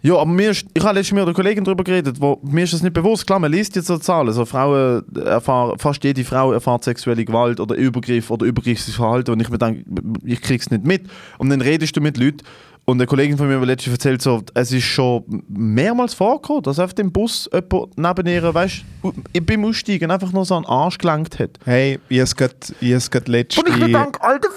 [0.06, 2.72] ja, aber mir ist, ich habe letztens mit einer Kollegin darüber geredet, wo, mir ist
[2.72, 3.26] das nicht bewusst.
[3.26, 4.32] Klar, man liest jetzt so Zahlen.
[4.32, 9.40] So Frauen erfahren, fast jede Frau erfährt sexuelle Gewalt oder Übergriff oder übergriffiges Verhalten und
[9.40, 9.84] ich mir denke,
[10.24, 11.06] ich krieg's nicht mit.
[11.38, 12.38] Und dann redest du mit Leuten
[12.86, 16.78] und eine Kollegin von mir hat letztens erzählt, so, es ist schon mehrmals vorgekommen, dass
[16.78, 20.96] auf dem Bus jemand neben ihr, weißt du, beim Aussteigen einfach nur so einen Arsch
[20.96, 21.58] gelenkt hat.
[21.64, 23.60] Hey, ich habe es gerade ich hab's grad letzte...
[23.60, 24.48] Und ich mir denke, Alter,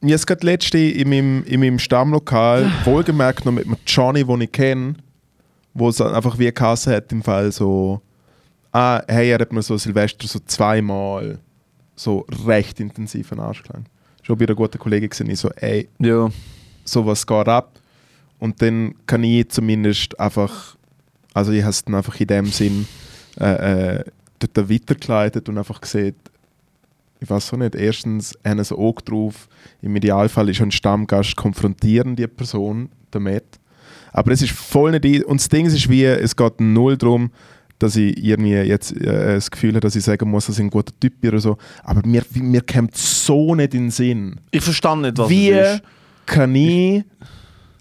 [0.00, 4.42] Ich habe gerade letzte in meinem, in meinem Stammlokal, wohlgemerkt noch mit einem Johnny, den
[4.42, 4.94] ich kenne,
[5.74, 8.00] wo es einfach wie Kasse hat im Fall so,
[8.70, 11.40] ah, hey, er hat mir so Silvester so zweimal
[11.96, 13.88] so recht intensiv einen Arsch gelangt.
[14.30, 16.30] Schon bei einer guten Kollegin gesehen, ich so, ey, ja.
[16.84, 17.80] sowas geht ab.
[18.38, 20.76] Und dann kann ich zumindest einfach,
[21.34, 22.86] also ich habe es dann einfach in dem Sinn
[23.40, 24.04] äh, äh,
[24.38, 26.14] dort weitergeleitet und einfach gesehen,
[27.18, 29.48] ich weiß auch nicht, erstens haben sie auch drauf,
[29.82, 33.58] im Idealfall ist ein Stammgast konfrontieren die Person damit.
[34.12, 37.32] Aber es ist voll nicht, und das Ding ist wie, es geht null darum,
[37.80, 40.70] dass ich irgendwie jetzt äh, das Gefühl habe, dass ich sagen muss, dass ich ein
[40.70, 41.56] guter Typ bin oder so.
[41.82, 44.40] Aber mir, mir kommt so nicht in den Sinn.
[44.52, 45.82] Ich verstand nicht, was Wie es ist.
[46.26, 47.02] kann ich.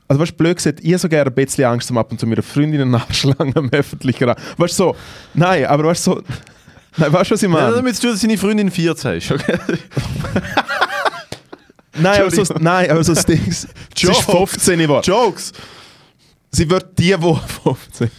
[0.08, 2.26] Also, weißt du, blöd gesagt, ich so gerne ein bisschen Angst, um ab und zu
[2.26, 4.38] mit Freundinnen nachschlagen am öffentlichen Raum.
[4.58, 4.96] Weißt du, so,
[5.36, 6.22] nein, aber weißt du, so,
[6.98, 7.76] nein, weißt du, was ich Ja, meine?
[7.76, 9.60] damit du, dass deine Freundin 14 ist, okay?
[12.00, 13.62] nein, aber so, nein, aber so das Ding ist,
[13.96, 14.56] sie ist Jokes.
[14.56, 15.04] 15 geworden.
[15.06, 15.52] Jokes!
[16.52, 18.10] Sie wird die Woche 15.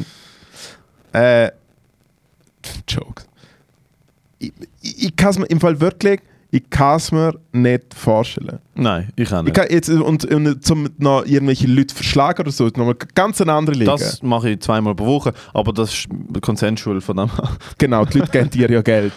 [1.12, 1.50] Äh,
[2.88, 3.26] Jokes.
[4.38, 6.20] Ich, ich, ich kann es mir im Fall wirklich,
[6.50, 8.58] ich kann es mir nicht vorstellen.
[8.74, 9.54] Nein, ich auch Ich nicht.
[9.54, 13.76] kann jetzt, und, und zum noch irgendwelche Leute verschlagen oder so, nochmal ganz eine andere
[13.76, 13.92] Liga.
[13.92, 16.08] Das mache ich zweimal pro Woche, aber das ist
[16.40, 17.30] consensual von dem.
[17.78, 19.12] Genau, die Leute geben dir ja Geld.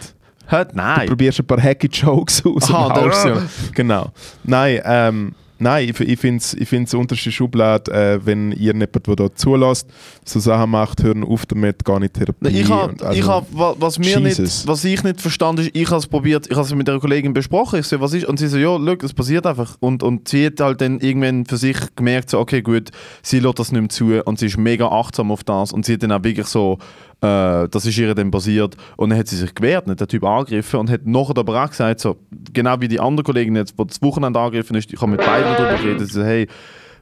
[0.46, 1.08] Hört, Du nein.
[1.08, 3.72] probierst ein paar hacky Jokes aus Aha, und haust sie.
[3.74, 4.12] Genau.
[4.44, 9.08] Nein, ähm, nein ich, ich finde es ich find's unterste Schublade, äh, wenn ihr jemand,
[9.08, 9.88] der da zulässt,
[10.26, 12.48] so Sachen macht, hören auf damit, gar nicht Therapie.
[12.50, 14.40] Ich habe, und also- ich hab, wa- was, mir Jesus.
[14.40, 17.00] nicht, was ich nicht verstand, ist, ich habe es probiert, ich habe es mit einer
[17.00, 19.78] Kollegin besprochen, ich so, was ist, und sie so, ja, look, es passiert einfach.
[19.80, 23.60] Und, und sie hat halt dann irgendwann für sich gemerkt, so, okay, gut, sie lässt
[23.60, 26.12] das nicht mehr zu und sie ist mega achtsam auf das und sie hat dann
[26.12, 26.78] auch wirklich so,
[27.24, 30.26] äh, das ist ihr dann passiert und dann hat sie sich gewehrt, nicht der Typ
[30.26, 32.18] angegriffen und hat nachher aber auch gesagt, so,
[32.52, 35.56] genau wie die andere Kollegin jetzt, die das Wochenende angegriffen ist, ich habe mit beiden
[35.56, 36.48] darüber geredet, sie so, hey,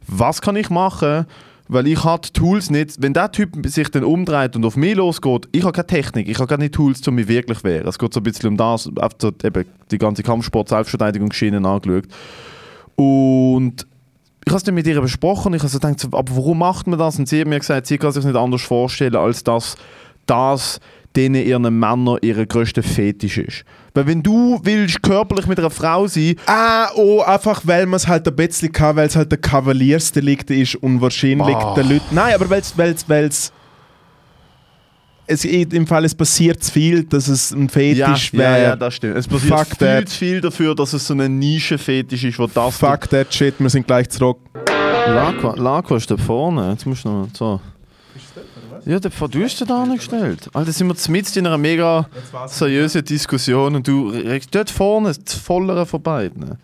[0.08, 1.26] was kann ich machen,
[1.68, 4.96] weil ich habe die Tools nicht, wenn der Typ sich dann umdreht und auf mich
[4.96, 7.88] losgeht, ich habe keine Technik, ich habe keine Tools, um mich wirklich zu wehren.
[7.88, 12.06] Es geht so ein bisschen um das, so eben die ganze Kampfsport-Selbstverteidigungsschiene angeschaut.
[12.96, 13.88] Und
[14.46, 17.00] ich habe es dann mit ihr besprochen, ich habe so gedacht, aber warum macht man
[17.00, 17.18] das?
[17.18, 19.78] Und sie hat mir gesagt, sie kann sich nicht anders vorstellen, als dass
[20.26, 20.80] das
[21.16, 23.64] denen ihren Männern ihre grösste Fetisch ist.
[23.94, 28.08] Weil wenn du willst körperlich mit einer Frau sein, Ah, oh, einfach weil man es
[28.08, 31.74] halt ein bisschen kann, weil es halt ein Kavaliersdelikt ist und wahrscheinlich Bah.
[31.76, 32.06] der Leute.
[32.12, 33.52] Nein, aber weil es, weil es, weil es.
[35.28, 38.52] es, im Fall es passiert zu viel, dass es ein Fetisch ja, wäre.
[38.52, 39.18] ja, ja, das stimmt.
[39.18, 40.10] Es passiert Fuck viel that.
[40.10, 42.78] zu viel dafür, dass es so eine Nische-Fetisch ist, wo das...
[42.78, 44.38] Fuck that shit, wir sind gleich zurück.
[45.08, 46.72] Laqua, Laqua ist da vorne.
[46.72, 47.60] Jetzt musst du noch so...
[48.86, 50.50] Ja, der, den da angestellt.
[50.54, 52.10] Alter, sind wir mitten in einer mega
[52.48, 56.58] seriösen Diskussion und du regst dort vorne das Vollere von beiden.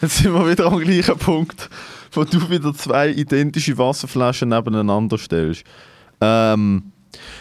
[0.00, 1.68] Jetzt sind wir wieder am gleichen Punkt,
[2.12, 5.64] wo du wieder zwei identische Wasserflaschen nebeneinander stellst.
[6.22, 6.84] Ähm,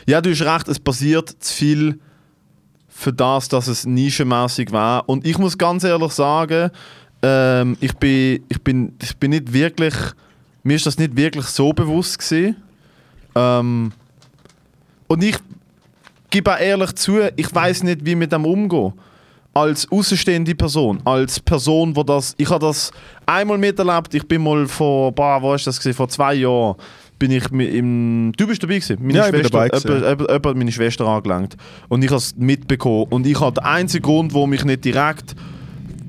[0.06, 2.00] ja, du hast recht, es passiert zu viel
[2.90, 5.08] für das, dass es nischenmäßig war.
[5.08, 6.70] Und ich muss ganz ehrlich sagen,
[7.22, 9.94] ähm, ich, bin, ich, bin, ich bin nicht wirklich,
[10.64, 12.58] mir ist das nicht wirklich so bewusst gewesen.
[13.40, 13.92] Ähm,
[15.08, 15.38] und ich
[16.30, 18.94] gebe auch ehrlich zu, ich weiß nicht, wie mit dem umgehen.
[19.54, 22.92] Als außenstehende Person, als Person, wo das, ich habe das
[23.26, 24.14] einmal miterlebt.
[24.14, 25.98] Ich bin mal vor, boah, wo ist das gewesen?
[25.98, 26.76] Vor zwei Jahren
[27.18, 28.98] bin ich im, du bist dabei gewesen.
[29.02, 30.04] Meine Ja, ich bin Schwester, dabei gewesen.
[30.08, 31.58] jemand- jemand- meine Schwester angelangt
[31.90, 33.08] und ich habe es mitbekommen.
[33.10, 35.36] Und ich habe den einzigen Grund, wo mich nicht direkt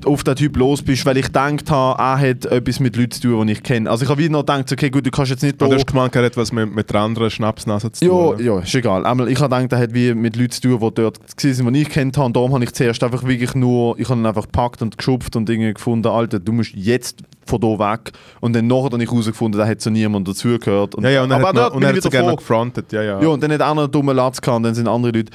[0.05, 3.21] auf den Typ los bist, weil ich gedacht habe, er hat etwas mit Leuten zu
[3.21, 3.89] tun, die ich kenne.
[3.89, 5.75] Also ich habe wieder noch gedacht, okay, gut, du kannst jetzt nicht Du da...
[5.75, 8.19] hast gemeint, er hat was mit, mit der anderen Schnapsnase zu Ja, tun.
[8.35, 8.41] oder?
[8.41, 9.05] ja, ist egal.
[9.05, 11.81] Einmal, ich habe gedacht, er hat wie mit Leuten zu tun, die dort waren, die
[11.81, 12.25] ich kennt habe.
[12.27, 15.35] Und darum habe ich zuerst einfach wirklich nur, ich habe ihn einfach gepackt und geschupft
[15.35, 18.11] und Dinge gefunden, Alter, du musst jetzt von hier weg.
[18.39, 20.95] Und dann nachher habe ich herausgefunden, da hat so niemand dazugehört.
[21.01, 22.31] Ja, ja, und er aber hat, noch, und er hat so wieder gerne froh.
[22.31, 22.91] noch gefrontet.
[22.93, 23.21] Ja, ja.
[23.21, 25.31] Ja, und dann hat noch einen dummen Latz gehabt und dann sind andere Leute.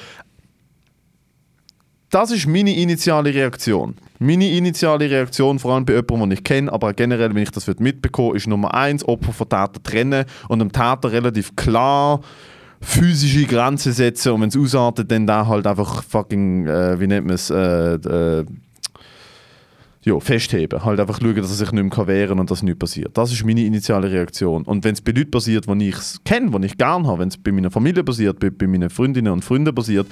[2.11, 3.97] Das ist meine initiale Reaktion.
[4.19, 7.67] Meine initiale Reaktion, vor allem bei jemandem, den ich kenne, aber generell, wenn ich das
[7.67, 12.21] mitbekomme, ist Nummer eins, Opfer von Täter trennen und dem Täter relativ klar
[12.81, 17.27] physische Grenzen setzen und wenn es ausartet, dann da halt einfach fucking, äh, wie nennt
[17.27, 18.45] man es, äh, äh,
[20.05, 20.85] ja, festheben.
[20.85, 23.19] Halt einfach schauen, dass er sich nicht mehr kann wehren und dass nichts passiert.
[23.19, 24.63] Das ist meine initiale Reaktion.
[24.63, 27.37] Und wenn es bei Leuten passiert, die ich kenne, die ich gerne habe, wenn es
[27.37, 30.07] bei meiner Familie passiert, bei, bei meinen Freundinnen und Freunden passiert,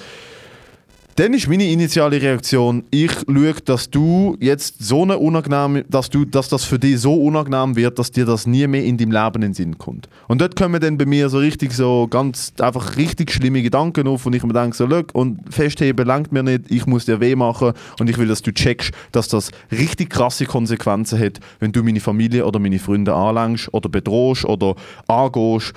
[1.17, 6.25] dann ist meine initiale Reaktion, ich schaue, dass du jetzt so eine unangenehm, dass du,
[6.25, 9.35] dass das für dich so unangenehm wird, dass dir das nie mehr in deinem Leben
[9.35, 10.09] in den Sinn kommt.
[10.27, 14.25] Und dort kommen dann bei mir so richtig so ganz einfach richtig schlimme Gedanken auf
[14.25, 17.35] und ich mir denke so, look, und festheben langt mir nicht, ich muss dir weh
[17.35, 21.81] machen und ich will, dass du checkst, dass das richtig krasse Konsequenzen hat, wenn du
[21.81, 24.75] meine Familie oder meine Freunde anlangst oder bedrohst oder
[25.07, 25.71] angehst.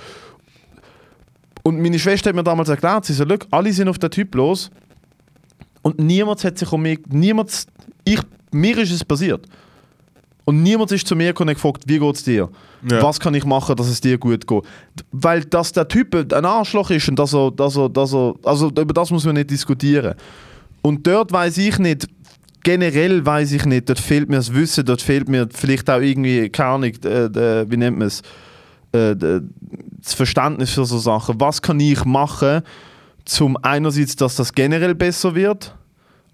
[1.63, 4.35] Und meine Schwester hat mir damals erklärt, sie so, look, alle sind auf den Typ
[4.35, 4.69] los
[5.89, 7.65] und niemand hat sich um mich, niemand,
[8.03, 8.19] ich,
[8.51, 9.47] mir ist es passiert.
[10.45, 12.49] Und niemand ist zu mir gekommen und gefragt, wie geht es dir?
[12.89, 13.03] Ja.
[13.03, 14.63] Was kann ich machen, dass es dir gut geht?
[15.11, 18.67] Weil dass der Typ ein Arschloch ist und dass er, dass er, dass er, also
[18.67, 20.15] über das muss man nicht diskutieren.
[20.81, 22.07] Und dort weiß ich nicht,
[22.63, 26.49] generell weiß ich nicht, dort fehlt mir das Wissen, dort fehlt mir vielleicht auch irgendwie,
[26.49, 28.21] keine Ahnung, äh, wie nennt man es,
[28.91, 31.39] äh, das Verständnis für so Sachen.
[31.39, 32.61] Was kann ich machen,
[33.25, 35.75] zum einerseits, dass das generell besser wird,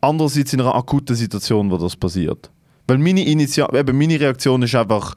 [0.02, 2.50] andererseits in einer akuten Situation, wo das passiert.
[2.88, 5.16] Weil meine, Initial eben meine Reaktion ist einfach,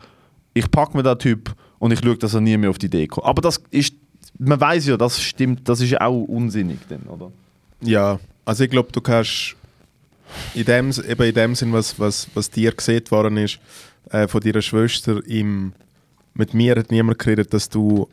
[0.55, 3.07] ich packe mir den Typ und ich schaue, dass er nie mehr auf die Idee
[3.07, 3.27] kommt.
[3.27, 3.95] Aber das ist,
[4.39, 7.31] man weiß ja, das stimmt, das ist auch unsinnig dann, oder?
[7.81, 9.57] Ja, also ich glaube, du kannst
[10.55, 13.59] in dem, eben in dem Sinn, was, was, was dir gesehen worden ist,
[14.11, 15.73] äh, von deiner Schwester, im,
[16.35, 18.09] mit mir hat niemand geredet, dass du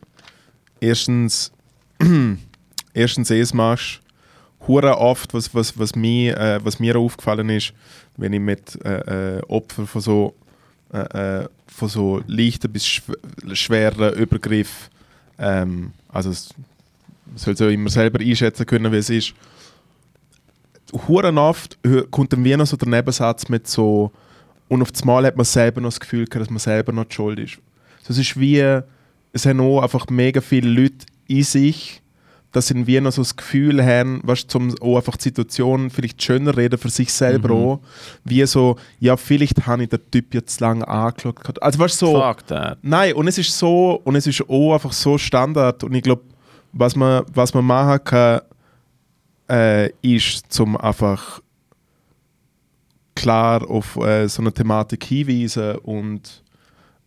[0.80, 1.52] erstens,
[2.94, 4.02] erstens es machst,
[4.68, 7.74] hure oft, was, was, was, mir, äh, was mir aufgefallen ist,
[8.18, 10.36] wenn ich mit äh, äh, Opfern von so,
[10.94, 13.14] äh, äh, von so leichten bis schw
[13.54, 14.90] schweren Übergriff,
[15.38, 16.54] ähm, also es
[17.36, 19.34] soll so immer selber einschätzen können, wie es ist,
[21.08, 21.78] Huren oft
[22.12, 24.12] kommt dann wie noch so der Nebensatz mit so
[24.68, 27.06] und auf das Mal hat man selber noch das Gefühl gehabt, dass man selber noch
[27.06, 27.58] die Schuld ist.
[28.08, 28.82] Es ist wie,
[29.34, 32.02] es haben auch einfach mega viele Leute in sich,
[32.56, 36.24] dass sie wie noch so das Gefühl haben, weißt, zum auch einfach die Situation vielleicht
[36.24, 37.56] schöner reden für sich selber Mhm.
[37.66, 37.80] auch,
[38.24, 41.62] wie so, ja vielleicht habe ich den Typ jetzt lange angeschaut.
[41.62, 42.78] Also weißt so, Fuck that.
[42.82, 45.84] Nein, und es ist so, und es ist auch einfach so Standard.
[45.84, 46.22] Und ich glaube,
[46.72, 48.42] was man, was man machen kann,
[49.50, 51.42] äh, ist, zum einfach
[53.16, 56.42] klar auf äh, so eine Thematik hinweisen und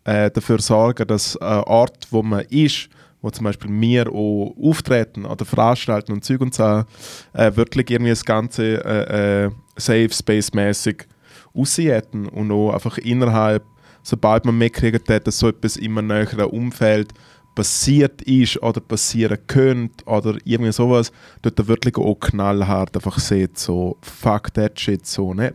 [0.05, 2.89] äh, dafür sorgen, dass ein Ort, wo man ist,
[3.21, 6.85] wo zum Beispiel wir auch auftreten oder veranstalten und Zeug und so,
[7.33, 11.07] äh, wirklich irgendwie das Ganze äh, äh, Safe Space-mäßig
[11.55, 13.65] aussehen und auch einfach innerhalb,
[14.03, 17.13] sobald man mitkriegt, hat, dass so etwas in einem näheren Umfeld
[17.55, 21.11] passiert ist oder passieren könnte oder irgendwie sowas,
[21.43, 25.55] dort wirklich auch knallhart einfach sieht, so fuck that shit, so nicht.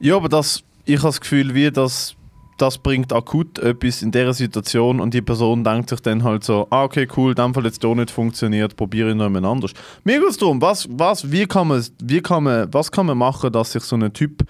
[0.00, 2.16] Ja, aber das, ich habe das Gefühl, wie das
[2.56, 6.66] das bringt akut etwas in dieser Situation und die Person denkt sich dann halt so,
[6.70, 9.72] ah okay, cool, in dem Fall jetzt doch nicht funktioniert, probiere ich noch jemand anders.
[10.04, 13.18] Mir geht es darum, was, was, wie kann man, wie kann man, was kann man
[13.18, 14.44] machen, dass sich so ein Typ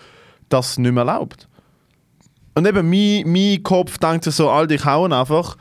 [0.48, 1.48] das nicht mehr erlaubt?
[2.54, 5.56] Und eben, mein, mein Kopf denkt sich so, Alter, ich hauen einfach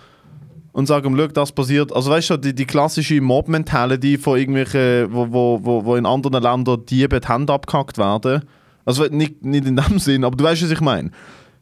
[0.74, 1.96] und sage ihm, schau, das passiert.
[1.96, 6.44] Also weißt du, die, die klassische Mob-Mentality von irgendwelchen, wo, wo, wo, wo in anderen
[6.44, 8.44] Ländern Diebe die Hände abgehackt werden.
[8.86, 11.12] Also nicht, nicht in dem Sinn, aber du weißt, was ich meine.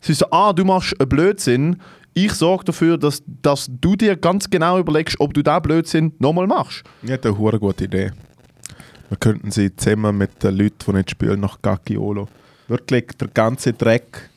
[0.08, 1.78] Ist so, ah, du machst einen Blödsinn,
[2.14, 6.48] ich sorge dafür, dass, dass du dir ganz genau überlegst, ob du diesen Blödsinn nochmal
[6.48, 6.84] machst.
[7.02, 8.12] Ich hätte eine hure gute Idee.
[9.08, 12.28] Wir könnten sie zusammen mit den Leuten, die nicht spielen, nach Gacchiolo.
[12.68, 14.30] Wirklich der ganze Dreck.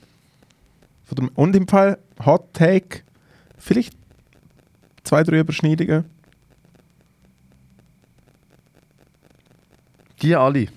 [1.34, 3.00] Und im Fall Hot Take,
[3.58, 3.96] vielleicht
[5.04, 6.04] zwei, drei Überschneidungen.
[10.22, 10.68] Die alle.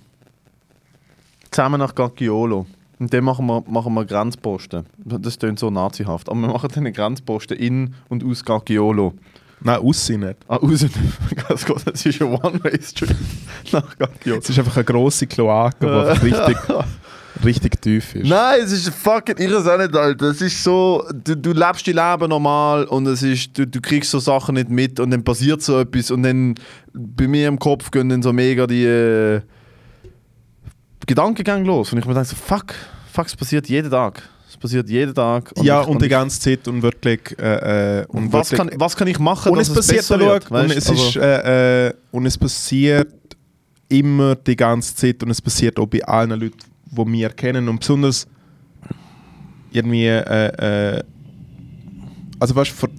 [1.50, 2.68] Zusammen nach Gaggiolo.
[3.00, 4.86] Und dann machen wir, machen wir Grenzposten.
[4.98, 6.30] Das klingt so nazihaft.
[6.30, 9.14] Aber wir machen dann Grenzposten in und aus Gaggiolo.
[9.60, 10.38] Nein, aussehen nicht.
[10.48, 10.60] Ah.
[11.48, 13.16] Ganz gut, das ist ein One-Way-Street
[13.72, 14.40] nach Gaggiolo.
[14.40, 16.58] Es ist einfach eine grosse Kloake, die richtig,
[17.44, 18.28] richtig tief ist.
[18.28, 20.28] Nein, es ist fucking irre auch nicht, Alter.
[20.28, 24.12] Es ist so, du, du lebst dein Leben normal und es ist, du, du kriegst
[24.12, 26.56] so Sachen nicht mit und dann passiert so etwas und dann
[26.94, 29.42] bei mir im Kopf gehen dann so mega die äh,
[31.08, 31.92] Gedankengänge los.
[31.92, 32.76] Und ich mir denke so, fuck,
[33.12, 34.22] fuck, es passiert jeden Tag.
[34.48, 35.52] Es passiert jeden Tag.
[35.62, 37.38] ja, ich und die ganze Zeit und wirklich.
[37.40, 40.20] Äh, äh, und was, wirklich kann, was kann ich machen, und dass es passiert besser
[40.20, 40.46] wird?
[40.46, 40.76] und, weißt?
[40.78, 43.14] es Also- ist, äh, äh, und es passiert
[43.90, 47.80] immer die ganze Zeit und es passiert auch bei allen Leuten, die wir kennen und
[47.80, 48.28] besonders
[49.72, 51.04] irgendwie äh, äh,
[52.40, 52.90] also weißt du, vor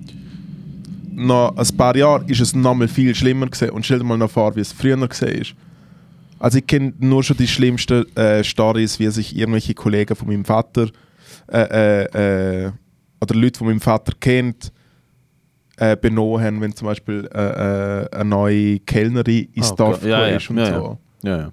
[1.14, 4.16] noch ein paar Jahren ist es noch mal viel schlimmer gewesen und stell dir mal
[4.16, 5.08] noch vor, wie es früher war.
[6.38, 10.44] Also ich kenne nur schon die schlimmsten äh, Stories, wie sich irgendwelche Kollegen von meinem
[10.44, 10.88] Vater
[11.50, 12.72] äh, äh, äh,
[13.20, 14.72] oder Leute von meinem Vater kennt,
[15.76, 20.10] äh, benommen haben, wenn zum Beispiel äh, äh, eine neue Kellnerin ins Ah, Dorf okay.
[20.10, 20.98] Ja, ja, ist und ja, so.
[21.22, 21.52] Ja, ja.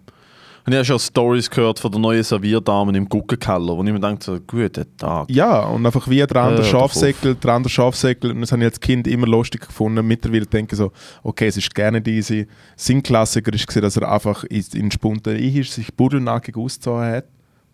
[0.65, 3.99] Und ich habe schon Stories gehört von der neuen Servierdamen im Guggenkeller, wo ich mir
[3.99, 5.29] denke, so, guten Tag.
[5.29, 8.63] Ja, und einfach wie der andere Hör doch Schafsäckel, der andere Schafsäckel, und das habe
[8.63, 10.05] ich als Kind immer lustig gefunden.
[10.07, 10.91] Mittlerweile denke ich so,
[11.21, 12.47] okay, es ist gerne diese.
[12.75, 17.25] Sein Klassiker ist, dass er einfach in in Spunten ist, sich buddelnackig ausgezogen hat,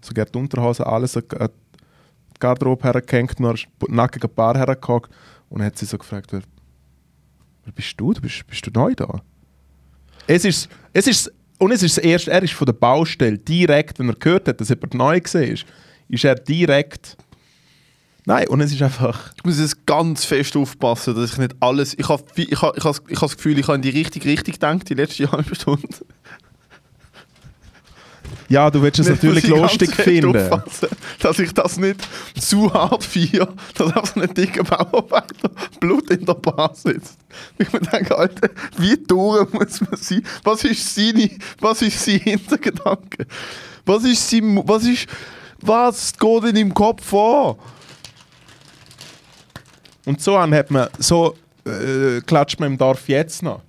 [0.01, 3.55] sogar die Unterhose, alles an die Garderobe hergehängt, noch
[3.87, 5.09] nackig ein Paar hergehockt
[5.47, 6.41] und hat sie so gefragt, wer,
[7.73, 8.11] bist du?
[8.11, 9.21] du bist, bist du neu da?
[10.27, 11.31] Es ist, es ist,
[11.61, 14.59] und es ist das erste, er ist von der Baustelle direkt, wenn er gehört hat,
[14.59, 15.63] dass jemand neu war, ist,
[16.09, 17.15] ist er direkt.
[18.25, 19.31] Nein, und es ist einfach.
[19.37, 21.93] Ich muss jetzt ganz fest aufpassen, dass ich nicht alles.
[21.99, 24.27] Ich habe ich hab, ich hab, ich hab das Gefühl, ich habe in die richtige
[24.27, 25.87] Richtung gedacht, die letzte halbe Stunde.
[28.51, 30.35] Ja, du willst es Nicht, natürlich lustig finden.
[30.35, 30.89] aufpassen,
[31.19, 32.01] Dass ich das nicht
[32.37, 35.49] zu hart feiere, dass einfach so ein dicker Bauarbeiter
[35.79, 37.17] Blut in der Bar sitzt.
[37.57, 40.23] Ich mir denke, Alter, wie durch muss man sein?
[40.43, 41.29] Was ist seine,
[41.61, 43.25] was ist sein Hintergedanke?
[43.85, 45.07] Was ist sein, was ist,
[45.61, 47.57] was geht in ihm Kopf vor?
[50.05, 53.61] Und so an hat man, so äh, klatscht man im Dorf jetzt noch.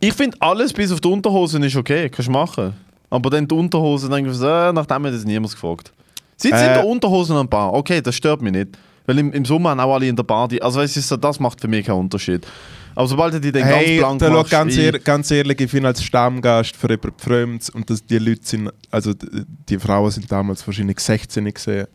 [0.00, 2.74] Ich finde alles bis auf die Unterhosen ist okay, kannst du machen.
[3.10, 5.92] Aber dann die Unterhosen, denke ich, so, äh, nachdem hat das niemand gefragt.
[6.36, 6.74] Sitzt in Äh.
[6.74, 8.68] der Unterhosen an der Bar, okay, das stört mich nicht.
[9.06, 11.40] Weil im, im Sommer haben auch alle in der Bar, die, also weißt du, das
[11.40, 12.46] macht für mich keinen Unterschied.
[12.94, 15.70] Aber sobald du die dann Hey, ganz blank da machst, ganz, ehr, ganz ehrlich, ich
[15.70, 19.12] finde als Stammgast für jemanden Fremdes und das, die Leute sind, also
[19.68, 21.86] die Frauen sind damals wahrscheinlich 16 gesehen.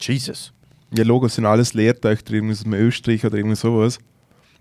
[0.00, 0.52] Jesus.
[0.96, 3.98] Ja, Logo sind alles Lehrtöchter, irgendwie aus dem Österreich oder irgendwie sowas.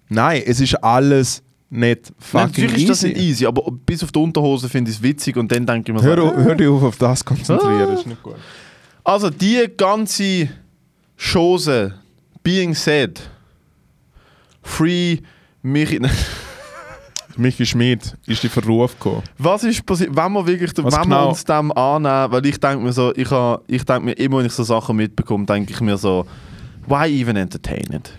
[0.09, 3.07] Nein, es ist alles nicht Nein, fucking natürlich ist das easy.
[3.13, 5.97] nicht easy, aber bis auf die Unterhose finde ich es witzig und dann denke ich
[5.97, 7.93] mir Hör, so, auf- hör dich auf, auf das konzentrieren, Ah.
[7.93, 8.35] ist nicht gut.
[9.03, 10.49] Also die ganze
[11.17, 11.93] Chose,
[12.43, 13.19] being said,
[14.61, 15.19] free
[15.61, 15.99] mich...
[17.37, 19.23] Michi Schmid ist in Verruf gekommen.
[19.37, 21.29] Was ist passiert, wenn wir wirklich, wenn Was wir genau?
[21.29, 24.47] uns dem annehmen, weil ich denke mir so, ich, ha, ich denke mir immer, wenn
[24.47, 26.25] ich so Sachen mitbekomme, denke ich mir so,
[26.85, 28.11] why even entertain it?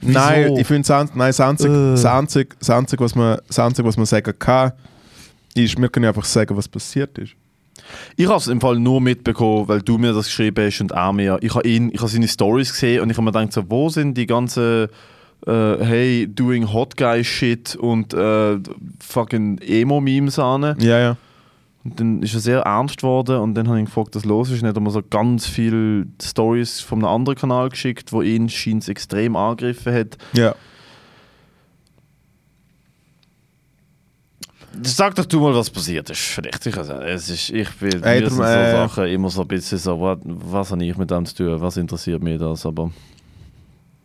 [0.00, 0.18] Wieso?
[0.18, 1.90] Nein, ich finde das, nein, das, Einzige, Äh.
[1.92, 4.72] das, Einzige, das, Einzige, was man, das Einzige, was man sagen kann,
[5.54, 7.32] ist, wir können einfach sagen, was passiert ist.
[8.16, 11.12] Ich habe es im Fall nur mitbekommen, weil du mir das geschrieben hast und er
[11.12, 11.38] mir.
[11.40, 13.88] Ich habe ihn, ich habe seine Stories gesehen und ich habe mir gedacht, so, wo
[13.88, 14.88] sind die ganzen
[15.46, 18.58] äh, Hey, doing hot guy shit und äh,
[19.00, 20.76] fucking Emo-Memes an.
[20.80, 21.16] Ja, ja.
[21.86, 24.50] Und dann ist er sehr ernst geworden und dann habe ich ihn gefragt, was los
[24.50, 24.56] ist.
[24.56, 28.22] Und dann hat er mir so ganz viele Stories von einem anderen Kanal geschickt, wo
[28.22, 30.18] ihn scheint extrem angegriffen hat.
[30.32, 30.56] Ja.
[34.82, 36.18] Sag doch du mal, was passiert ist.
[36.18, 36.66] Vielleicht.
[36.66, 39.48] Ich, also, es ist, ich bin Hey, mir sind so äh, Sachen immer so ein
[39.48, 41.60] bisschen so, was, was habe ich mit dem zu tun?
[41.60, 42.66] Was interessiert mich das?
[42.66, 42.90] Aber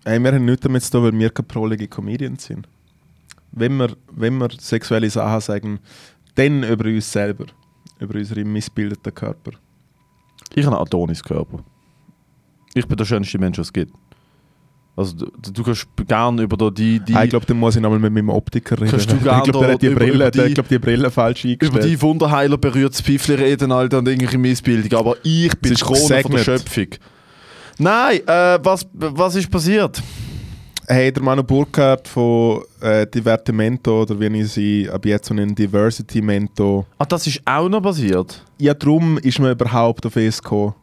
[0.05, 2.67] Hey, wir haben nichts damit zu tun, weil wir keine prolige Comedians sind.
[3.51, 5.79] Wenn wir, wenn wir sexuelle Sachen sagen,
[6.35, 7.47] dann über uns selber.
[8.01, 9.51] Über unseren missbildeten Körper.
[10.55, 11.59] ich habe einen Adonis-Körper.
[12.73, 13.93] Ich bin der schönste Mensch, was es gibt.
[14.95, 17.81] Also du, du kannst gerne über da die, die, Ah, ich glaube, dann muss ich
[17.81, 18.91] nochmal mit meinem Optiker reden.
[18.91, 20.79] Kannst du ich glaube, der hat die über- Brille, über der, die- ich glaub, die
[20.79, 21.85] Brille falsch über eingestellt.
[21.85, 24.99] die Wunderheiler berührtes Pfeifli reden, Alter, und irgendwelche Missbildung.
[24.99, 26.43] Aber ich bin die Krone von der.
[26.43, 26.87] Schöpfung.
[27.77, 30.01] Nein, äh, was, was ist passiert?
[30.93, 35.53] Hey, der Manu Burkhardt von äh, Divertimento, oder wie ich sie ab jetzt so nenne,
[35.53, 36.85] Diversity Mento.
[36.97, 38.43] Ah, das ist auch noch passiert.
[38.57, 40.73] Ja, darum ist man überhaupt auf es gekommen.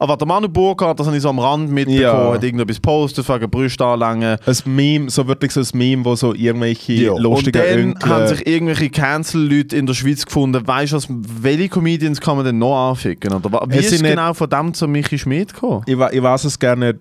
[0.00, 2.32] Aber der Manu Burkhardt, das habe ich so am Rand mitbekommen, Ja.
[2.34, 4.36] hat irgendetwas postet, wegen Brüste anlängen.
[4.44, 7.12] Ein Meme, so wirklich so ein Meme, wo so irgendwelche Ja.
[7.12, 8.10] Und lustigen dann Onkel...
[8.10, 10.66] haben sich irgendwelche Cancel-Leute in der Schweiz gefunden.
[10.66, 10.98] Weißt du,
[11.40, 13.32] welche Comedians kann man denn noch anficken?
[13.32, 15.84] Oder wie Es ist sind nicht- genau von dem zu Michi Schmidt gekommen?
[15.86, 16.98] ich, ich weiß es gerne nicht.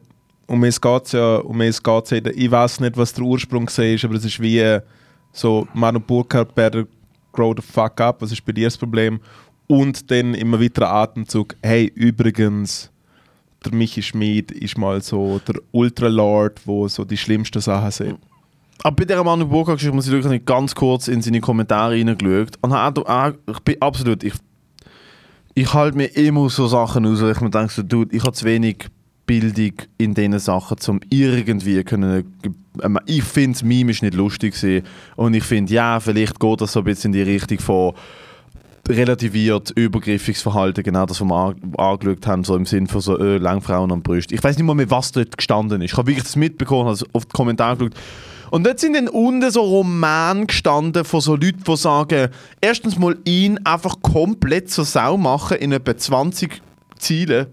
[0.47, 2.19] Um es geht ja, um es geht's ja.
[2.33, 4.81] Ich weiß nicht, was der Ursprung war, aber es ist wie äh,
[5.31, 6.85] so Manu Burkhardt better
[7.35, 8.21] grow the fuck up.
[8.21, 9.19] Was ist bei dir das Problem?
[9.67, 11.55] Und dann immer weiteren Atemzug.
[11.61, 12.91] Hey, übrigens,
[13.63, 18.19] der Michi Schmid ist mal so der Ultralord, wo so die schlimmsten Sachen sind.
[18.83, 22.57] Aber bei dieser Manu Burkhardt-Geschichte muss ich wirklich ganz kurz in seine Kommentare reingeschaut.
[22.61, 24.33] Und ich bin absolut, ich,
[25.55, 28.33] ich halte mir immer so Sachen aus, wo ich mir denke, so, dude, ich habe
[28.33, 28.89] zu wenig
[29.26, 32.34] Bildung in diesen Sachen, um irgendwie können.
[32.84, 34.86] ähm, Ich finde, das Meme ist nicht lustig gewesen.
[35.15, 37.93] und ich finde, ja, vielleicht geht das so ein bisschen in die Richtung von
[38.88, 43.17] relativiert übergriffiges Verhalten, genau das, was wir an- angeschaut haben, so im Sinn von so
[43.17, 44.32] äh, Langfrauen am Brust.
[44.32, 45.91] Ich weiß nicht mal mehr, was dort gestanden ist.
[45.93, 47.93] Ich habe wirklich das mitbekommen, also auf die Kommentare geschaut.
[48.51, 52.30] Und dort sind dann unten so Romane gestanden von so Leuten, die sagen,
[52.61, 56.61] erstens mal ihn einfach komplett zur Sau machen in etwa 20
[56.99, 57.47] Zielen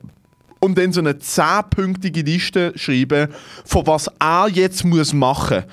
[0.63, 3.29] und dann so eine 10-pünktige Liste schreiben,
[3.65, 5.67] von was er jetzt muss machen muss.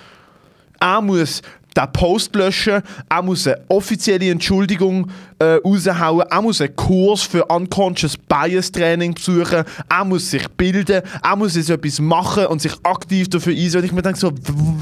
[0.80, 1.42] Er muss
[1.78, 7.46] den Post löschen, er muss eine offizielle Entschuldigung äh, raushauen, er muss einen Kurs für
[7.46, 12.74] Unconscious Bias Training besuchen, er muss sich bilden, er muss jetzt etwas machen und sich
[12.84, 13.78] aktiv dafür einsetzen.
[13.78, 14.32] Und ich mir denke so,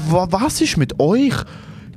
[0.08, 1.34] was ist mit euch?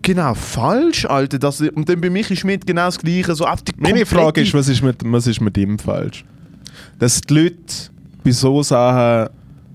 [0.02, 1.40] Genau falsch, Alter.
[1.40, 3.36] Das, und dann bei Michi Schmidt genau das Gleiche.
[3.36, 6.26] So auf die Meine Frage ist, was ist, mit, was ist mit ihm falsch?
[7.00, 7.91] Dass die Leute
[8.24, 9.30] bei so Sachen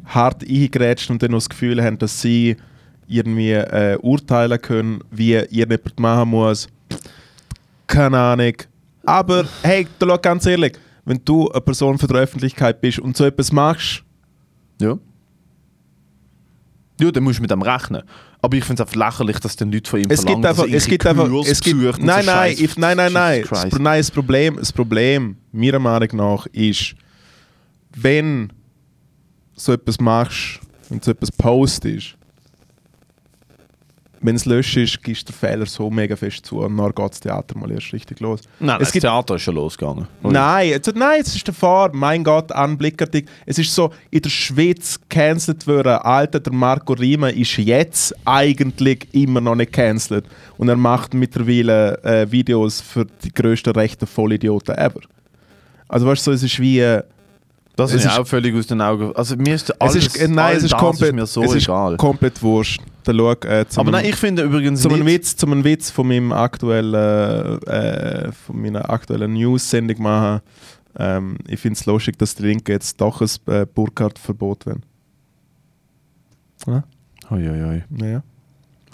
[0.05, 2.57] hart eingrätschen und dann noch das Gefühl haben, dass sie
[3.09, 6.69] irgendwie äh, urteilen können, wie irgendjemand machen muss.
[7.87, 8.55] Keine Ahnung.
[9.05, 13.17] Aber hey, da schau ganz ehrlich, wenn du eine Person für die Öffentlichkeit bist und
[13.17, 14.03] so etwas machst,
[14.81, 14.99] Ja.
[16.99, 18.03] Ja, dann musst du mit dem rechnen.
[18.41, 20.67] Aber ich finde es einfach lächerlich, dass dann Leute von ihm es verlangen, gibt einfach,
[20.73, 23.79] es gibt einfach, es gibt, und nein, so nein, nein, nein, nein, Christ.
[23.79, 26.95] nein, das Problem, das Problem, meiner Meinung nach, ist,
[27.97, 28.53] wenn
[29.55, 32.17] so etwas machst, wenn so etwas postest,
[34.21, 37.11] wenn es löscht ist, gibst du den Fehler so mega fest zu und dann geht
[37.11, 38.41] das Theater mal erst richtig los.
[38.59, 40.09] Nein, es das Theater ist schon losgegangen.
[40.23, 41.91] Nein, jetzt, nein, es ist der Fall.
[41.93, 43.29] Mein Gott, Anblickartig.
[43.45, 45.99] Es ist so, in der Schweiz cancelled worden.
[45.99, 50.25] Alter, der Marco Rima ist jetzt eigentlich immer noch nicht cancelled.
[50.59, 55.01] Und er macht mittlerweile äh, Videos für die grössten rechten Vollidioten ever.
[55.89, 56.81] Also weißt du, so, es ist wie...
[56.81, 57.03] Äh,
[57.77, 59.15] Das ist auch völlig aus den Augen.
[59.15, 61.43] Also mir ist alles, es ist, äh, nein, es ist das komplett, ist mir so
[61.43, 61.97] es ist egal.
[61.99, 62.81] komplett wurscht.
[63.07, 65.15] Der schau, äh, zum Aber nein, ich finde übrigens zum einen nicht...
[65.15, 70.41] Witz, zum einen Witz von meinem aktuellen, äh, von meiner aktuellen News-Sendung machen.
[70.99, 74.83] Ähm, ich finde es lustig, dass die Linke jetzt doch ein äh, Burkhardt-Verbot wollen.
[76.67, 76.83] Ja?
[77.31, 77.85] Ui, ui, ui.
[77.91, 78.23] Naja.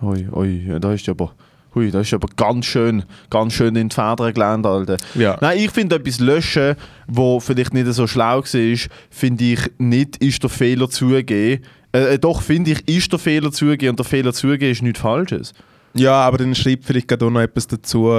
[0.02, 1.32] Ui, ui, ja, da ist aber...
[1.74, 4.98] Hui, das ist aber ganz schön, ganz schön in die Federn gelernt, Alter.
[5.14, 5.38] Ja.
[5.40, 8.78] Nein, ich finde etwas löschen, wo vielleicht nicht so schlau war,
[9.10, 11.62] finde ich nicht, ist der Fehler zugeben.
[11.92, 15.00] Äh, äh, doch, finde ich, ist der Fehler zugeben und der Fehler zugeben ist nichts
[15.00, 15.52] Falsches.
[15.94, 18.10] ja, aber dann schreibt vielleicht gerade auch noch etwas dazu.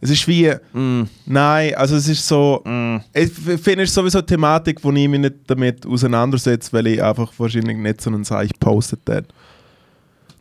[0.00, 2.96] Es ist wie, Mm, nein, also es ist so, mm.
[3.14, 7.32] ich finde es sowieso eine Thematik, wo ich mich nicht damit auseinandersetze, weil ich einfach
[7.38, 9.24] wahrscheinlich nicht so einen Seich gepostet habe.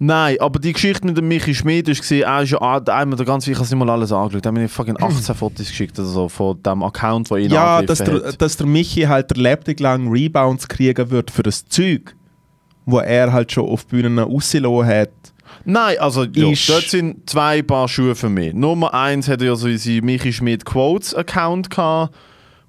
[0.04, 3.26] Nein, aber die Geschichte mit dem Michi Schmid ist gesehen, er ist ja einmal der
[3.28, 6.00] ganze, ich habe es nicht mal alles angeschaut, er hat mir fucking 18 Fotos geschickt
[6.00, 8.42] oder so von dem Account, wo ihn Ja, dass der, hat.
[8.42, 12.16] dass der Michi halt der Lebtag lang Rebounds kriegen wird für das Zeug,
[12.88, 15.12] wo er halt schon auf Bühnen rausgelassen hat.
[15.66, 18.56] Nein, also ja, dort sind zwei Paar Schuhe für mich.
[18.56, 22.16] Nummer eins hat er ja so unseren Michi Schmidt Quotes Account gehabt,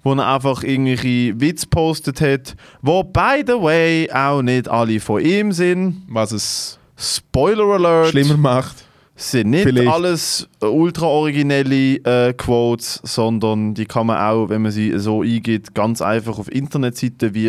[0.02, 5.22] wo er einfach irgendwelche Witze postet hat, wo by the way auch nicht alle von
[5.22, 6.02] ihm sind.
[6.08, 8.10] Was es Spoiler Alert.
[8.10, 8.76] schlimmer macht.
[9.14, 9.92] Sind nicht Vielleicht.
[9.92, 15.74] alles ultra originelle äh, Quotes, sondern die kann man auch, wenn man sie so eingibt,
[15.74, 17.46] ganz einfach auf Internetseiten wie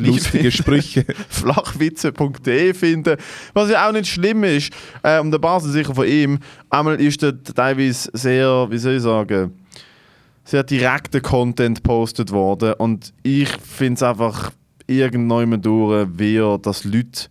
[0.00, 1.06] Lustige Sprüche.
[1.30, 3.16] flachwitze.de finden.
[3.54, 4.70] Was ja auch nicht schlimm ist.
[5.02, 6.40] Äh, um der Basis sicher von ihm.
[6.68, 9.52] Einmal ist dort teilweise sehr, wie soll ich sagen,
[10.44, 12.74] sehr direkter Content postet worden.
[12.74, 14.52] Und ich finde es einfach
[14.86, 17.28] irgendwann durch, wie dass Leute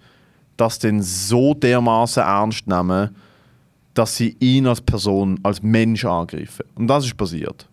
[0.57, 3.15] das dann so dermaßen ernst nehmen,
[3.93, 6.65] dass sie ihn als Person, als Mensch angreifen.
[6.75, 7.67] Und das ist passiert.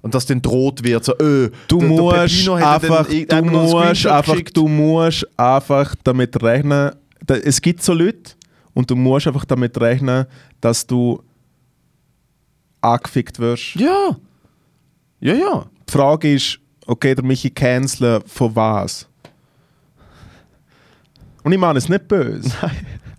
[0.00, 4.06] Und dass dann droht wird, so, öh, Du der- der musst dann einfach, du musst
[4.06, 4.56] einfach, geschickt.
[4.56, 6.92] du musst einfach damit rechnen.
[7.24, 8.32] da- Es gibt so Leute
[8.74, 10.26] und du musst einfach damit rechnen,
[10.60, 11.22] dass du
[12.80, 13.74] angefickt wirst.
[13.76, 14.16] Ja.
[15.20, 15.66] Ja, ja.
[15.88, 19.06] Die Frage ist, okay, der Michi canceln, von was?
[21.42, 22.50] Und ich meine es nicht böse,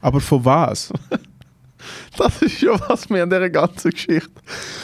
[0.02, 0.92] aber von was?
[2.18, 4.32] Das ist ja was mir an dieser ganzen Geschichte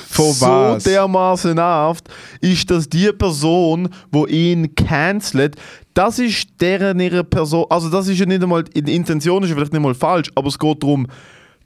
[0.10, 0.84] Von so was?
[0.84, 2.10] dermaßen nervt,
[2.42, 5.56] ist, dass die Person, wo ihn cancelt,
[5.94, 9.72] das ist deren ihre Person, also das ist ja nicht einmal, die Intention ist vielleicht
[9.72, 11.08] nicht mal falsch, aber es geht darum,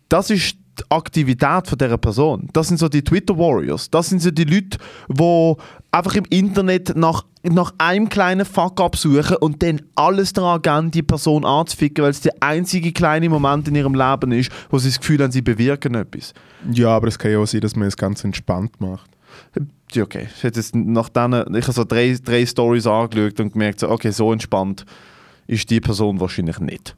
[0.10, 2.50] das ist die Aktivität von dieser Person.
[2.54, 3.90] Das sind so die Twitter Warriors.
[3.90, 5.54] Das sind so die Leute, die
[5.92, 11.04] einfach im Internet nach, nach einem kleinen Fuck-up suchen und dann alles daran gehen, die
[11.04, 15.00] Person anzuficken, weil es der einzige kleine Moment in ihrem Leben ist, wo sie das
[15.00, 16.34] Gefühl haben, sie bewirken etwas.
[16.72, 19.10] Ja, aber es kann ja auch sein, dass man es ganz entspannt macht.
[19.96, 20.28] Okay.
[20.36, 24.12] Ich, jetzt nach denen, ich habe so drei, drei Stories angeschaut und gemerkt, so, okay,
[24.12, 24.86] so entspannt
[25.46, 26.96] ist die Person wahrscheinlich nicht.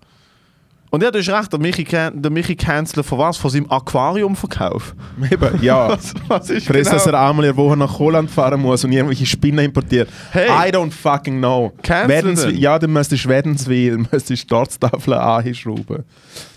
[0.95, 3.35] Und ja, du hast recht, der Michi, der Michi cancelt von was?
[3.35, 4.95] Von seinem Aquariumverkauf?
[5.29, 5.89] Eben, ja.
[5.95, 7.17] Was, was ist dass genau?
[7.17, 10.07] er einmal in der Woche nach Holland fahren muss und irgendwelche Spinnen importiert.
[10.31, 10.47] Hey.
[10.47, 11.73] I don't fucking know.
[11.85, 12.57] Den.
[12.57, 16.05] ja, du müsstest Wädenswil, müsstest Dortstafeln anschrauben.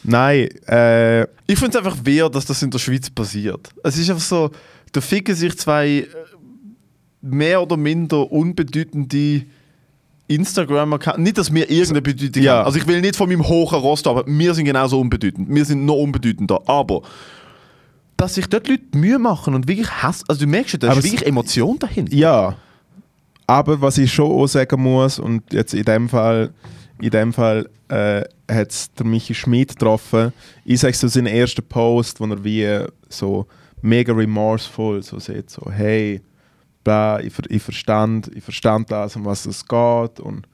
[0.05, 3.71] Nein, äh, Ich finde es einfach weird, dass das in der Schweiz passiert.
[3.83, 4.53] Es ist einfach so,
[4.93, 6.07] da ficken sich zwei äh,
[7.23, 9.43] mehr oder minder unbedeutende
[10.29, 12.59] instagram Nicht, dass wir irgendeine Bedeutung Ja.
[12.59, 12.67] haben.
[12.67, 15.49] Also ich will nicht von meinem hohen Rost, aber wir sind genauso unbedeutend.
[15.53, 16.61] Wir sind noch unbedeutender.
[16.67, 17.03] Aber
[18.17, 21.03] dass sich dort Leute Mühe machen und wirklich Hass, also du merkst schon, da ist
[21.05, 22.15] wirklich Emotion dahinter.
[22.15, 22.57] ja.
[23.51, 26.51] Aber was ich schon auch sagen muss, und jetzt in dem Fall,
[27.01, 30.35] in dem Fall äh, hat es der Michi Schmid getroffen.
[30.67, 33.47] Ich sage so seinen ersten Post, wo er wie so
[33.81, 36.21] mega remorseful so sieht, so hey,
[36.85, 40.47] bla, ich, ich verstand, ich verstand das, um was es geht und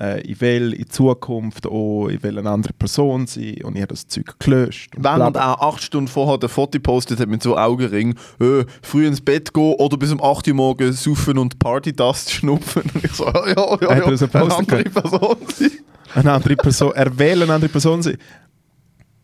[0.00, 3.94] äh, ich will in Zukunft auch, ich will eine andere Person sein und ich habe
[3.94, 4.96] das Zeug gelöscht.
[4.96, 5.54] und Wenn bla.
[5.54, 9.52] auch acht Stunden vorher ein Foto postet hat mit so Augenring, äh, früh ins Bett
[9.52, 12.82] gehen oder bis um 8 Uhr morgens saufen und Partydust schnupfen.
[12.94, 15.70] Und ich so, ja, ja, ja, er ja, so eine andere Person sein.
[16.14, 18.18] eine andere Person, er will eine andere Person sein.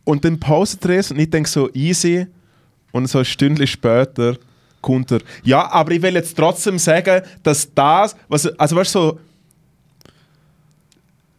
[0.05, 2.27] Und dann postet er es und ich denke so easy
[2.93, 4.37] und so ein Stündchen später
[4.85, 8.99] kommt er, ja, aber ich will jetzt trotzdem sagen, dass das, was, also weißt du,
[8.99, 9.19] so,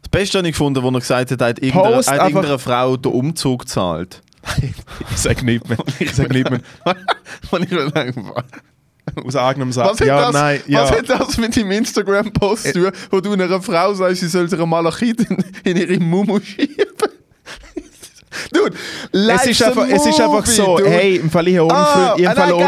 [0.01, 2.97] Das Beste habe ich gefunden, wo er gesagt hat, er hat irgendeiner, er hat Frau
[2.97, 4.21] den Umzug gezahlt.
[5.11, 6.59] ich sage nicht mehr, ich sage nicht mehr,
[9.23, 10.83] aus eigenem was, Satz, hat ja, das, nein, ja.
[10.83, 14.49] was hat das mit dem Instagram-Post zu tun, wo du einer Frau sagst, sie soll
[14.49, 16.85] sich einen Malachit in, in ihre Mumu schieben?
[18.51, 18.75] Dude,
[19.36, 22.61] es ist, einfach, es ist einfach so, hey, im Fall ich habe einen Freund, Freund-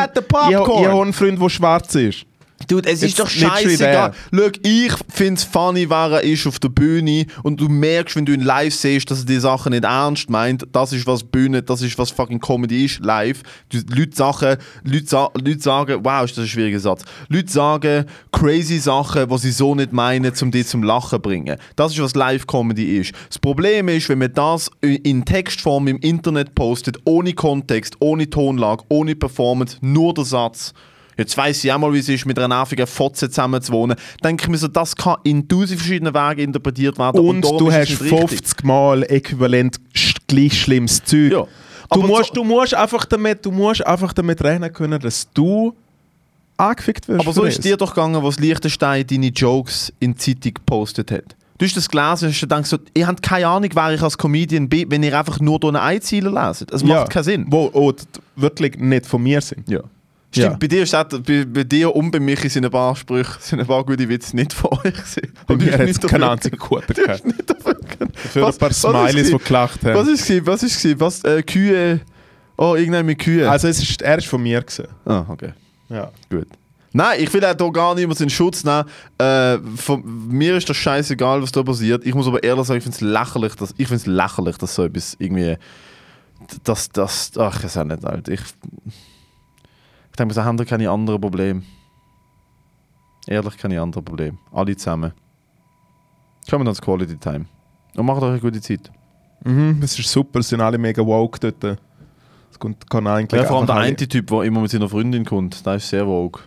[0.81, 2.25] ich habe einen Freund, der schwarz ist.
[2.67, 4.13] Dude, es ist doch scheißegal.
[4.33, 8.25] Schau, ich finde es funny, wer er ist auf der Bühne und du merkst, wenn
[8.25, 10.65] du ihn live siehst, dass er die Sachen nicht ernst meint.
[10.73, 13.41] Das ist, was Bühne, das ist, was fucking Comedy ist, live.
[13.69, 17.03] Du, Leute, Sachen, Leute, sa Leute sagen, wow, ist das ein schwieriger Satz.
[17.29, 21.57] Leute sagen crazy Sachen, die sie so nicht meinen, um die zum Lachen zu bringen.
[21.77, 23.13] Das ist, was Live-Comedy ist.
[23.29, 28.83] Das Problem ist, wenn man das in Textform im Internet postet, ohne Kontext, ohne Tonlage,
[28.89, 30.73] ohne Performance, nur der Satz.
[31.17, 33.97] Jetzt weiss ich auch mal, wie es ist, mit einer nervigen Fotze zusammen zu wohnen.
[34.23, 37.19] Denke ich mir so, das kann in tausend verschiedenen Wegen interpretiert werden.
[37.21, 38.19] Und darum du es hast nicht richtig.
[38.29, 39.79] 50 Mal äquivalent
[40.27, 41.31] gleich schlimmes Zeug.
[41.31, 41.47] Ja.
[41.91, 45.73] Du musst, so- du, musst einfach damit, du musst einfach damit rechnen können, dass du
[46.57, 47.21] angefickt wirst.
[47.21, 47.63] Aber so ist das.
[47.63, 51.35] dir doch gegangen, was Liechtenstein deine Jokes in die Zeitung gepostet hat.
[51.57, 54.17] Du hast das gelesen und hast gedacht, so, ihr habt keine Ahnung, wer ich als
[54.17, 56.71] Comedian bin, wenn ihr einfach nur hier einen Einzeiler leset.
[56.71, 57.45] Es macht keinen Sinn.
[57.49, 57.93] Wo oh,
[58.35, 59.67] wirklich nicht von mir sind.
[59.67, 59.81] Ja.
[60.31, 60.57] Stimmt, Ja.
[60.59, 63.65] bei dir, ist bei, bei dir und bei Michi sind ein paar Sprüche, sind ein
[63.67, 65.33] paar gute Witze nicht von euch gewesen.
[65.47, 68.17] Bei mir hat es guten Du hast gehabt.
[68.17, 69.95] Für ein paar Smileys, die gelacht haben.
[69.95, 70.45] Was ist es?
[70.45, 70.99] Was ist es?
[70.99, 71.23] Was?
[71.23, 72.01] Äh, Kühe.
[72.57, 73.49] Oh, irgendein mit Kühe.
[73.49, 74.87] Also es ist, er ist von mir gewesen.
[75.05, 75.53] ah, okay.
[75.89, 76.11] Ja.
[76.29, 76.47] Gut.
[76.91, 78.83] Nein, ich will auch hier gar niemanden in Schutz nehmen.
[79.19, 82.05] Äh, von, mir ist das scheißegal, was da passiert.
[82.05, 84.83] Ich muss aber ehrlich sagen, ich finde es lächerlich, dass, ich find's lächerlich, dass so
[84.83, 85.57] etwas irgendwie
[86.63, 88.31] das, das, ach, ich weiß auch nicht, Alter.
[88.31, 88.41] Ich,
[90.17, 91.61] ich denke, da haben wir keine anderen Probleme.
[93.27, 94.35] Ehrlich, keine anderen Probleme.
[94.51, 95.13] Alle zusammen.
[96.49, 97.45] Kommen dann ins Quality Time.
[97.95, 98.91] Und macht euch eine gute Zeit.
[99.43, 101.79] Mhm, das ist super, es sind alle mega woke dort.
[102.49, 105.63] Es kann eigentlich Ja, vor allem der eine Typ, der immer mit seiner Freundin kommt,
[105.63, 106.41] der ist sehr woke.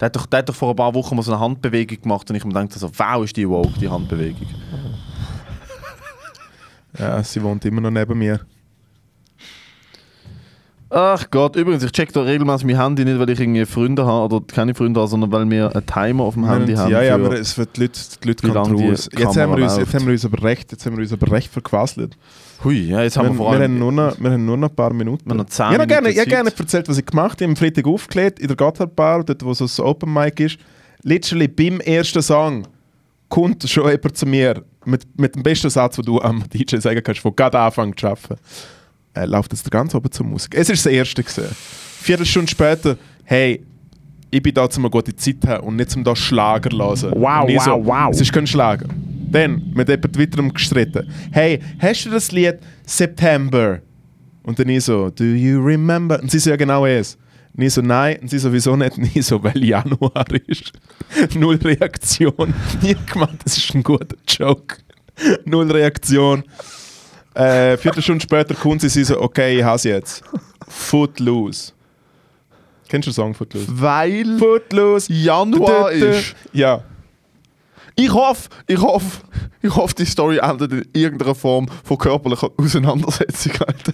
[0.00, 2.30] Der hat, doch, der hat doch vor ein paar Wochen mal so eine Handbewegung gemacht
[2.30, 4.48] und ich mir dachte so, wow, ist die woke, die Handbewegung.
[6.98, 8.40] Ja, sie wohnt immer noch neben mir.
[10.98, 14.34] Ach Gott, übrigens, ich check da regelmäßig mein Handy nicht, weil ich irgendwie Freunde habe
[14.34, 16.90] oder keine Freunde habe, sondern weil wir einen Timer auf dem Handy Wir- haben.
[16.90, 18.48] ja, ja, aber es wird die Leute, die Leute die.
[18.48, 21.30] Jetzt haben, wir uns, jetzt haben wir uns aber recht, jetzt haben wir uns aber
[21.30, 22.16] recht verquasselt.
[22.64, 23.72] Hui, ja, jetzt haben Wir, wir vor wir, allem...
[23.72, 25.26] haben nur noch, wir haben nur noch ein paar Minuten.
[25.26, 27.44] Wir haben noch 10 ich habe gerne, ich habe gerne erzählt, was ich gemacht habe.
[27.44, 30.56] Ich habe am Freitag aufgelegt in der Gotthardbar, dort wo so ein Open Mic ist.
[31.02, 32.66] Literally beim ersten Song
[33.28, 37.02] kommt schon jemand zu mir mit, mit dem besten Satz, den du am DJ sagen
[37.04, 38.36] kannst, von gerade anfangen zu arbeiten.
[39.16, 40.54] Äh, läuft jetzt ganz oben zur Musik.
[40.54, 41.48] Es ist das erste gesehen.
[42.02, 43.64] Viertelstunde später, hey,
[44.30, 46.76] ich bin da, um eine gute Zeit zu haben und nicht um da Schlager zu
[47.06, 47.20] hören.
[47.20, 48.10] Wow, Und ich wow, wow.
[48.10, 48.88] Es ist kein Schlager.
[49.30, 51.10] Dann, mit jemand weiterem gestritten.
[51.32, 53.80] Hey, hast du das Lied September?
[54.42, 56.20] Und dann ich so, do you remember?
[56.20, 57.16] Und sie so, ja genau es.
[57.56, 58.18] Und ich so, nein.
[58.20, 58.98] Und sie so, wieso nicht?
[59.14, 60.72] Ich so, weil Januar ist.
[61.34, 62.54] Null Reaktion.
[62.82, 64.76] Ich gemeint, das ist ein guter Joke.
[65.46, 66.44] Null Reaktion.
[67.36, 70.24] Äh, Viertelstunde später kommt sie, sie so, okay, ich hasse jetzt.
[70.68, 71.72] Footloose.
[72.88, 73.66] Kennst du den Song Footloose?
[73.68, 75.12] Weil Footloose.
[75.12, 76.34] Januar ist.
[76.52, 76.82] Ja.
[77.94, 79.20] Ich hoffe, ich hoffe,
[79.60, 83.52] ich hoffe, die Story endet in irgendeiner Form von körperlicher Auseinandersetzung.
[83.66, 83.92] Alter.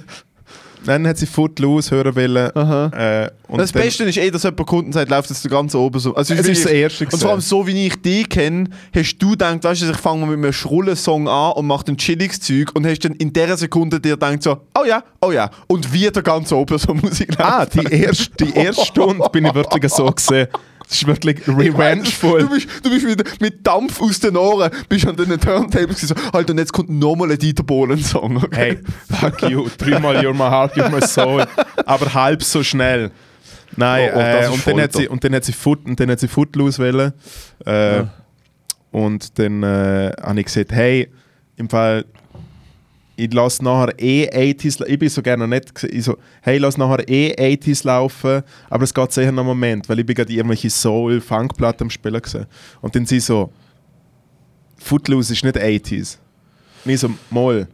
[0.84, 2.50] Dann hat sie Footloose hören wollen.
[2.56, 2.86] Aha.
[3.24, 6.14] Äh, und das Beste ist eh, dass jemand Kunden sagt, läuft jetzt ganz oben so.
[6.14, 9.16] Also Es ist das wirklich- erste Und vor allem so wie ich dich kenne, hast
[9.18, 11.96] du gedacht, weißt du, ich fange mal mit einem schrullen Song an und mache ein
[11.96, 15.50] chilliges Zeug und hast dann in dieser Sekunde dir gedacht so, oh ja, oh ja.
[15.68, 17.40] Und wieder ganz oben so Musik läuft.
[17.40, 20.48] Ah, die erste, die erste Stunde bin ich wirklich so gesehen.
[20.88, 22.46] Es ist wirklich Du revengeful.
[22.48, 26.50] bist, du bist wieder mit Dampf aus den Ohren, bist an den Turntables so, halt
[26.50, 28.36] und jetzt kommt nochmal ein Dieter Bohlen-Song.
[28.44, 28.78] Okay?
[29.10, 29.68] Hey, fuck you.
[29.78, 31.44] Dreimal You're my heart, you're my soul.
[31.86, 33.10] Aber halb so schnell.
[33.76, 36.10] Nein, Oh, oh, das äh, und, dann sie, und dann hat sie Foot, und dann
[36.10, 37.12] hat sie Footloose wollen.
[37.66, 38.08] Äh, Ja.
[38.90, 41.08] Und dann äh, habe ich gesagt, hey,
[41.56, 42.04] im Fall,
[43.16, 46.76] ich lasse nachher eh 80s, la- ich bin so gerne nicht, ich so, hey, lass
[46.78, 50.32] nachher eh 80s laufen, aber es geht sicher noch einen Moment, weil ich bin gerade
[50.32, 52.46] irgendwelche Soul-Funkplatten am Spielen gesehen.
[52.80, 53.52] Und dann sie so,
[54.78, 56.18] Footloose ist nicht 80s.
[56.84, 57.68] Und ich so, moll,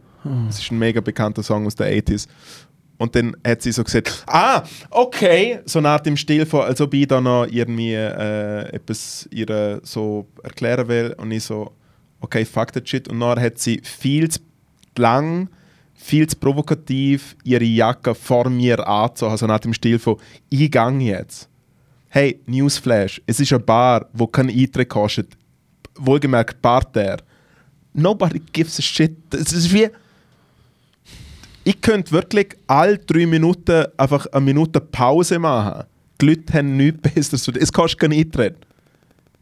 [0.47, 2.27] das ist ein mega bekannter Song aus den 80s.
[2.97, 4.61] Und dann hat sie so gesagt, ah,
[4.91, 9.79] okay, so nach dem Stil von, als ob ich da noch irgendwie äh, etwas ihr
[9.83, 11.15] so erklären will.
[11.17, 11.71] Und ich so,
[12.19, 13.07] okay, fuck that shit.
[13.07, 14.39] Und dann hat sie viel zu
[14.99, 15.49] lang,
[15.95, 20.17] viel zu provokativ ihre Jacke vor mir angezogen, also nach dem Stil von,
[20.49, 21.49] ich gang jetzt.
[22.09, 25.37] Hey, Newsflash, es ist eine Bar, wo kein Eintritt kostet.
[25.95, 27.17] Wohlgemerkt, Parterre.
[27.93, 29.15] Nobody gives a shit.
[29.33, 29.89] Es ist wie...
[31.63, 35.83] Ich könnte wirklich alle drei Minuten einfach eine Minute Pause machen.
[36.19, 37.61] Die Leute haben nichts Besseres zu tun.
[37.61, 38.55] Es kostet keinen Eintritt.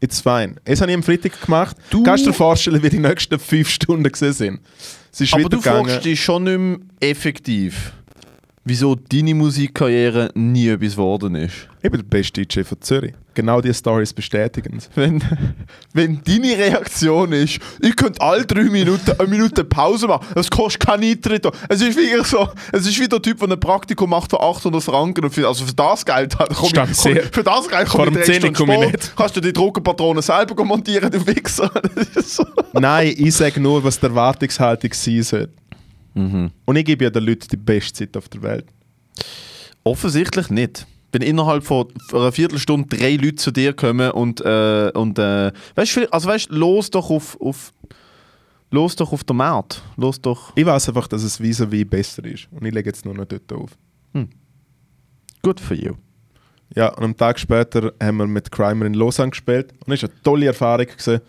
[0.00, 0.56] It's fine.
[0.64, 1.76] Das habe ich am Freitag gemacht.
[1.90, 4.60] Du- Kannst du dir vorstellen, wie die nächsten fünf Stunden gesehen sind?
[5.32, 5.86] Aber du weitergegangen.
[5.90, 6.78] fragst dich schon nicht mehr
[7.10, 7.92] effektiv,
[8.68, 11.68] wieso deine Musikkarriere nie etwas geworden ist.
[11.82, 13.14] Ich bin der beste DJ von Zürich.
[13.34, 14.90] Genau diese Stories bestätigen es.
[14.94, 15.22] Wenn,
[15.92, 20.84] wenn deine Reaktion ist, ich könnte alle drei Minuten eine Minute Pause machen, das kostet
[20.84, 21.46] keinen Eintritt.
[21.68, 24.82] Es ist wirklich so, es ist wie der Typ, der ein Praktikum macht für 800
[24.82, 28.22] Franken und für, also für das Geld komm komm, für das Geld komm ich drei
[28.22, 29.16] 10 Stunden komme ich nicht.
[29.16, 31.70] kannst du die Druckerpatronen selber montieren, du Wichser.
[32.24, 32.44] So.
[32.72, 35.48] Nein, ich sage nur, was die Erwartungshaltung sein soll.
[36.18, 36.50] Mhm.
[36.64, 38.66] Und ich gebe ja den Leuten die beste Zeit auf der Welt.
[39.84, 40.86] Offensichtlich nicht.
[41.12, 45.96] Wenn innerhalb von einer Viertelstunde drei Leute zu dir kommen und, äh, und äh, weißt
[45.96, 47.72] du, also weißt, los doch auf, auf
[48.70, 49.82] los doch auf den Markt.
[49.96, 50.52] Los doch.
[50.54, 52.48] Ich weiß einfach, dass es vis-à-vis besser ist.
[52.50, 53.78] Und ich lege jetzt nur noch dort auf.
[55.42, 55.94] Good for you.
[56.74, 59.72] Ja, und am Tag später haben wir mit Crimer in Lausanne gespielt.
[59.86, 60.86] Und es war eine tolle Erfahrung.
[60.86, 61.20] Gewesen.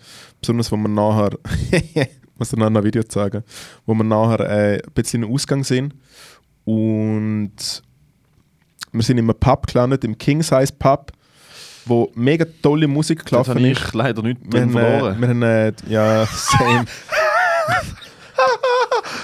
[0.42, 1.38] Besonders, wo wir nachher,
[2.40, 3.44] ich muss dir noch ein Video zeigen,
[3.86, 5.94] wo wir nachher äh, ein bisschen im Ausgang sind.
[6.64, 7.52] Und
[8.94, 11.12] wir sind in einem Pub gelandet, im King Size Pub,
[11.86, 13.82] wo mega tolle Musik Das gelaufen habe ist.
[13.88, 15.18] ich leider nicht Wir haben, verloren.
[15.18, 16.86] äh, wir haben äh, ja, same.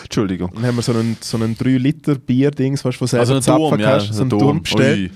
[0.03, 0.51] Entschuldigung.
[0.55, 3.69] Dann haben wir so einen, so einen 3-Liter-Bier-Dings, weißt du, was du Also selber Turm,
[3.71, 3.91] zapfen ja.
[3.91, 4.13] kannst.
[4.13, 5.11] So einen Turm bestellt.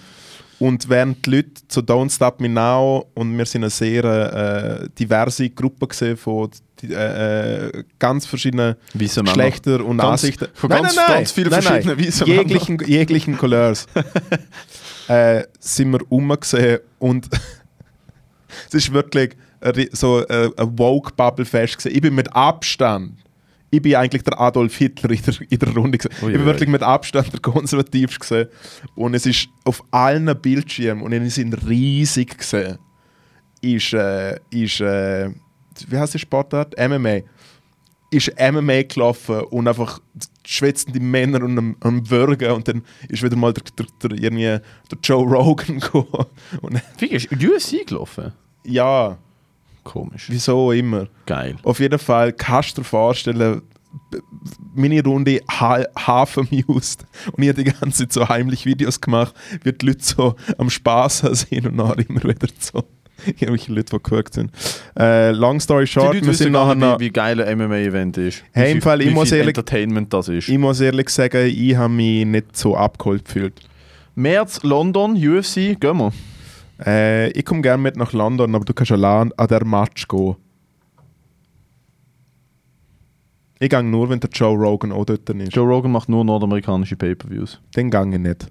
[0.59, 4.03] Und während die Leute zu Don't Stop Me Now und wir sind eine sehr
[4.83, 6.49] äh, diverse Gruppe gesehen von
[6.81, 9.33] die, äh, äh, ganz verschiedene Weisse Männer.
[9.33, 10.47] Geschlechter und Ganz- Ansichten.
[10.53, 12.47] von ganz- ganz vielen verschiedenen weißen Männern.
[12.47, 13.87] jeglichen, jeglichen Couleurs.
[15.07, 17.27] äh, sind wir rumgesehen und
[18.67, 19.35] es ist wirklich
[19.91, 21.95] so äh, ein Woke-Bubble-Fest gewesen.
[21.95, 23.13] Ich bin mit Abstand,
[23.71, 26.23] ich bin eigentlich der Adolf Hitler in der, in der Runde gewesen.
[26.23, 28.47] Ui, ich bin wirklich mit Abstand der Konservativste gesehen
[28.95, 32.77] und es ist auf allen Bildschirmen und die sind riesig gesehen.
[33.61, 35.29] Ist, äh, ist äh,
[35.87, 36.75] wie heißt die Sportart?
[36.77, 37.19] MMA
[38.11, 39.99] ist MMA gelaufen und einfach
[40.45, 44.45] schwätzende Männer und am, am Würgen und dann ist wieder mal der, der, der, irgendwie
[44.45, 46.25] der Joe Rogan gekommen.
[46.61, 48.33] Und Wie ist UFC gelaufen?
[48.63, 49.17] ja,
[49.83, 50.25] Komisch.
[50.29, 51.07] wieso immer.
[51.25, 51.55] Geil.
[51.63, 53.61] Auf jeden Fall kannst du dir vorstellen,
[54.75, 59.33] meine Runde ha- half amused und ich habe die ganze Zeit so heimlich Videos gemacht,
[59.63, 62.83] wie die Leute so am Spaß sind und nachher immer wieder so
[63.25, 64.51] irgendwelche Leute, die gehört sind.
[64.97, 68.43] Äh, long story short, wir sind nachher noch, wie, wie geil ein MMA-Event ist.
[68.51, 70.49] Hey, Wie im Fall, ich muss ehrlich- Entertainment das ist.
[70.49, 73.53] ich muss ehrlich sagen, ich habe mich nicht so abgeholt gefühlt.
[74.15, 76.11] März, London, UFC, gehen wir.
[76.85, 80.35] Äh, ich komme gerne mit nach London, aber du kannst allein an der Match gehen.
[83.61, 85.53] Ich gehe nur, wenn der Joe Rogan auch dort ist.
[85.53, 87.59] Joe Rogan macht nur nordamerikanische Pay-Per-Views.
[87.75, 88.47] Den gehe ich nicht.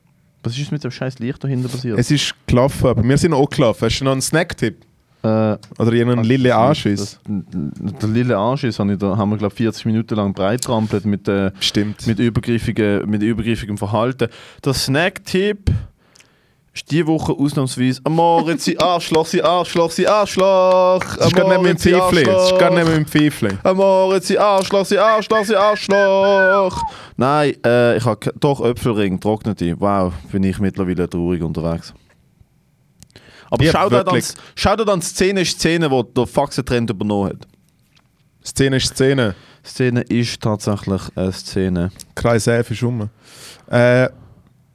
[0.48, 1.98] Was ist mit dem scheiß Licht dahinter passiert?
[1.98, 3.84] Es ist gelaufen, aber wir sind auch gelaufen.
[3.84, 4.76] Hast du noch einen Snacktipp?
[5.22, 5.58] äh, Oder
[5.92, 7.18] irgendeinen Lille Anschiss?
[7.26, 11.28] Der Lille Anschiss habe ich da, haben wir, glaube 40 Minuten lang breit trampelt mit,
[11.28, 12.06] äh, Stimmt.
[12.06, 14.28] mit, mit übergriffigem Verhalten.
[14.64, 15.70] Der Snack-Tipp
[16.74, 21.48] ist diese Woche ausnahmsweise «Am Moritz, sie Arschloch, sie Arschloch, sie Arschloch!» Es ist gar
[21.48, 22.22] nicht mit dem Pfeifli.
[22.22, 23.58] Es ist gar nicht mit dem Pfeifli.
[23.62, 26.82] Am Moritz, sie Arschloch, sie Arschloch, sie Arschloch!
[27.16, 29.74] Nein, äh, ich habe doch Äpfelring, trocknete.
[29.80, 31.92] Wow, bin ich mittlerweile traurig unterwegs.
[33.50, 34.22] Aber Ja, schau dir dann,
[34.54, 37.48] schau dir dann die Szene, Szene, wo der Faxentrend übernommen hat.
[38.44, 39.34] Szene ist Szene.
[39.64, 41.90] Szene ist tatsächlich eine Szene.
[42.14, 43.08] Kreis F ist rum.
[43.70, 44.08] Äh,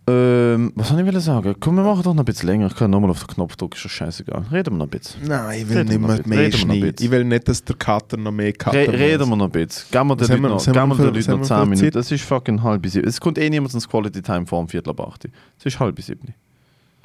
[0.05, 1.55] Ähm, was soll ich will sagen?
[1.61, 2.67] Komm, wir machen doch noch ein bisschen länger.
[2.67, 4.43] Ich kann nochmal auf den Knopf drücken, ist doch scheißegal.
[4.51, 5.25] Reden wir noch ein bisschen.
[5.25, 6.95] nein, ich will Reden nicht mehr mehr schneiden.
[6.99, 9.85] Ich will nicht, dass der Cutter noch mehr Cutter Re reden wir noch ein bisschen.
[9.91, 11.81] Geben wir den Leuten noch, wir wir den Leuten noch wir 10 für Minuten.
[11.85, 11.95] Zeit?
[11.95, 13.07] Das ist fucking halb sieben.
[13.07, 15.25] Es kommt eh niemand ins Quality Time vor um Viertel ab acht.
[15.57, 16.33] Es ist halb sieben.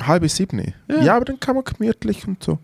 [0.03, 0.75] Halbe sieben.
[0.89, 1.03] Ja.
[1.03, 1.17] Ja.
[1.17, 2.59] aber dann kann man gemütlich und so.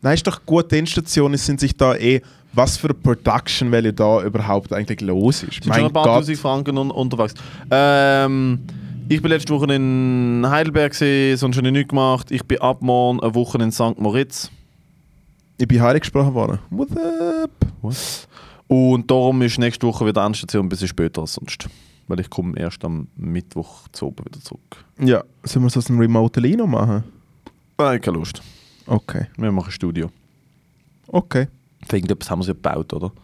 [0.00, 2.22] Nein, ist doch gut, die Endstationen sind sich da eh,
[2.54, 5.62] was für eine Production Value da überhaupt eigentlich los ist.
[5.62, 7.34] sind schon ein paar tausend Franken un unterwegs.
[7.70, 8.60] Ähm,
[9.08, 12.30] ich bin letzte Woche in Heidelberg, gewesen, sonst habe ich nichts gemacht.
[12.30, 13.98] Ich bin ab morgen eine Woche in St.
[13.98, 14.50] Moritz.
[15.58, 16.58] Ich bin heilig gesprochen worden.
[16.70, 17.50] What up?
[18.66, 21.68] Und darum ist nächste Woche wieder Endstation ein bisschen später als sonst.
[22.08, 24.84] Weil ich komme erst am Mittwoch zu oben wieder zurück.
[24.98, 27.04] Ja, sollen wir so ein Remote Lino machen?
[27.78, 28.42] Nein, keine Lust.
[28.86, 29.26] Okay.
[29.36, 30.10] Wir machen Studio.
[31.06, 31.48] Okay.
[31.88, 33.12] Wegen etwas haben wir ja gebaut, oder?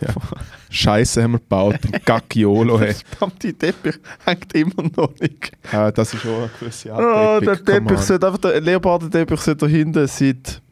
[0.00, 0.14] Ja.
[0.70, 1.78] Scheiße haben wir gebaut.
[2.04, 2.78] Gacchiolo.
[2.78, 2.94] Hey.
[2.94, 5.52] Verdammte Teppich hängt immer noch nicht.
[5.72, 9.66] Äh, das ist schon eine gewisse Art Oh, der Teppich sollte einfach, der Leopardenteppich sollte
[9.66, 10.62] da hinten seit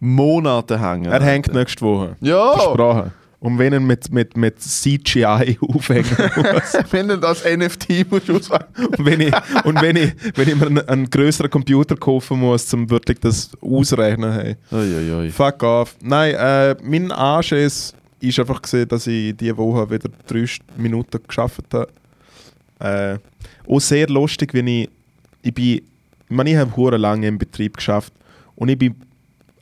[0.00, 1.10] Monaten hängen.
[1.10, 2.16] Er hängt nächste Woche.
[2.20, 2.52] Ja!
[2.52, 3.12] Versprochen.
[3.40, 6.76] Und wenn er mit, mit, mit CGI aufhängen muss.
[6.90, 8.64] Wenn du das NFT auswählen.
[8.76, 9.32] und wenn ich,
[9.64, 13.50] und wenn ich, wenn ich mir einen, einen größeren Computer kaufen muss, um wirklich das
[13.60, 15.30] ausrechnen, hey.
[15.30, 15.96] Fuck off.
[16.02, 17.97] Nein, äh, mein Anschiss ist
[18.38, 20.44] einfach gesehen, dass ich diese Woche wieder drei
[20.76, 21.88] Minuten geschafft habe.
[22.80, 23.18] Äh,
[23.68, 24.88] auch sehr lustig, wenn ich,
[25.42, 25.82] ich bin, ich
[26.28, 28.12] meine, ich habe lange im Betrieb geschafft
[28.56, 28.94] und ich bin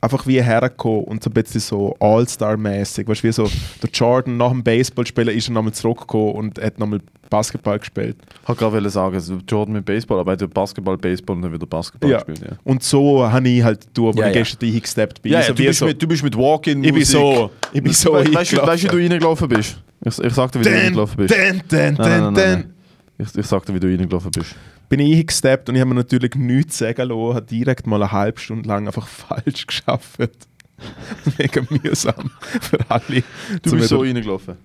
[0.01, 3.49] einfach wie hergekommen und so ein bisschen so All-Star-mäßig, weißt du, wie so
[3.81, 8.15] der Jordan nach dem Baseballspielen ist er nochmal zurückgekommen und hat nochmal Basketball gespielt.
[8.43, 11.53] Ich wollte gerade sagen, also Jordan mit Baseball, aber er hat Basketball, Baseball und dann
[11.53, 12.17] wieder Basketball Ja.
[12.21, 12.49] gespielt.
[12.49, 12.57] Ja.
[12.63, 14.41] Und so habe ich halt durch, wo Ja, ich ja.
[14.41, 15.31] gestern eingesteppt bin.
[15.33, 17.83] Ja, so ja, du, bist so, mit, du bist mit Walk-In ich bin so, ich
[17.83, 19.81] bin so weißt, du, weißt du, wie du reingelaufen bist?
[20.05, 21.33] Ich, ich sag dir, wie du reingelaufen bist.
[21.35, 22.33] dun, nein, dun.
[22.33, 22.73] nein.
[23.17, 24.55] Ich, ich sag dir, wie du reingelaufen bist.
[24.89, 28.11] Bin ich eingesteppt und ich habe mir natürlich nichts sagen lassen, habe direkt mal eine
[28.11, 30.19] halbe Stunde lang einfach falsch geschafft.
[31.37, 32.31] Mega mühsam
[32.61, 33.23] für alle.
[33.63, 34.57] Du bist so reingelaufen.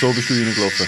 [0.00, 0.86] So bist du reingelaufen.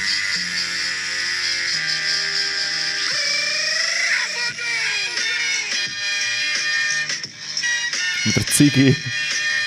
[8.24, 8.96] mit der Ziggy,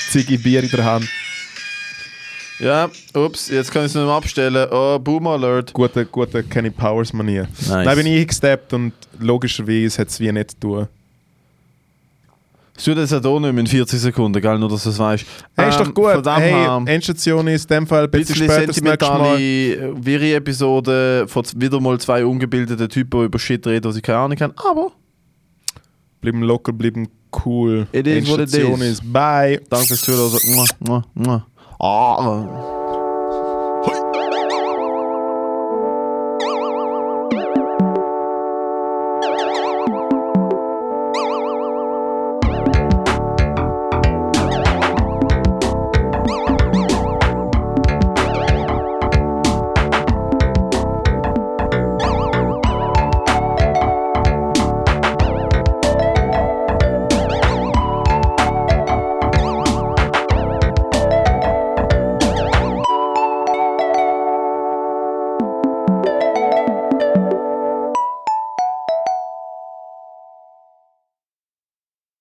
[0.09, 1.07] Ziggy Bier in der Hand.
[2.59, 4.67] Ja, ups, jetzt kann ich es nicht mehr abstellen.
[4.71, 5.71] Oh, Boom Alert.
[5.73, 7.43] Gute, gute Kenny Powers Manier.
[7.43, 7.69] Nice.
[7.69, 10.87] Nein, bin ich eingesteppt und logischerweise hat es wie nicht tun.
[12.75, 14.57] Es tut jetzt auch hier nicht mehr in 40 Sekunden, gell?
[14.59, 15.25] Nur, dass du es weißt.
[15.55, 16.11] Hey, ist doch gut.
[16.13, 19.05] Von dem Hey, her, Endstation ist in dem Fall ein bisschen bisschen später das nächste
[19.05, 19.37] Mal.
[19.37, 24.19] sentimentale Viri-Episode von wieder mal zwei ungebildeten Typen, die über Shit reden, die sie keine
[24.19, 24.53] Ahnung haben.
[24.57, 24.91] Aber
[26.21, 27.07] Bleiben locker, bleiben
[27.45, 27.87] cool.
[27.91, 28.99] It is what it Endstation is.
[28.99, 29.13] ist.
[29.13, 29.59] Bye.
[29.69, 31.47] Danke fürs Zuhören.
[31.77, 32.76] 啊嗯。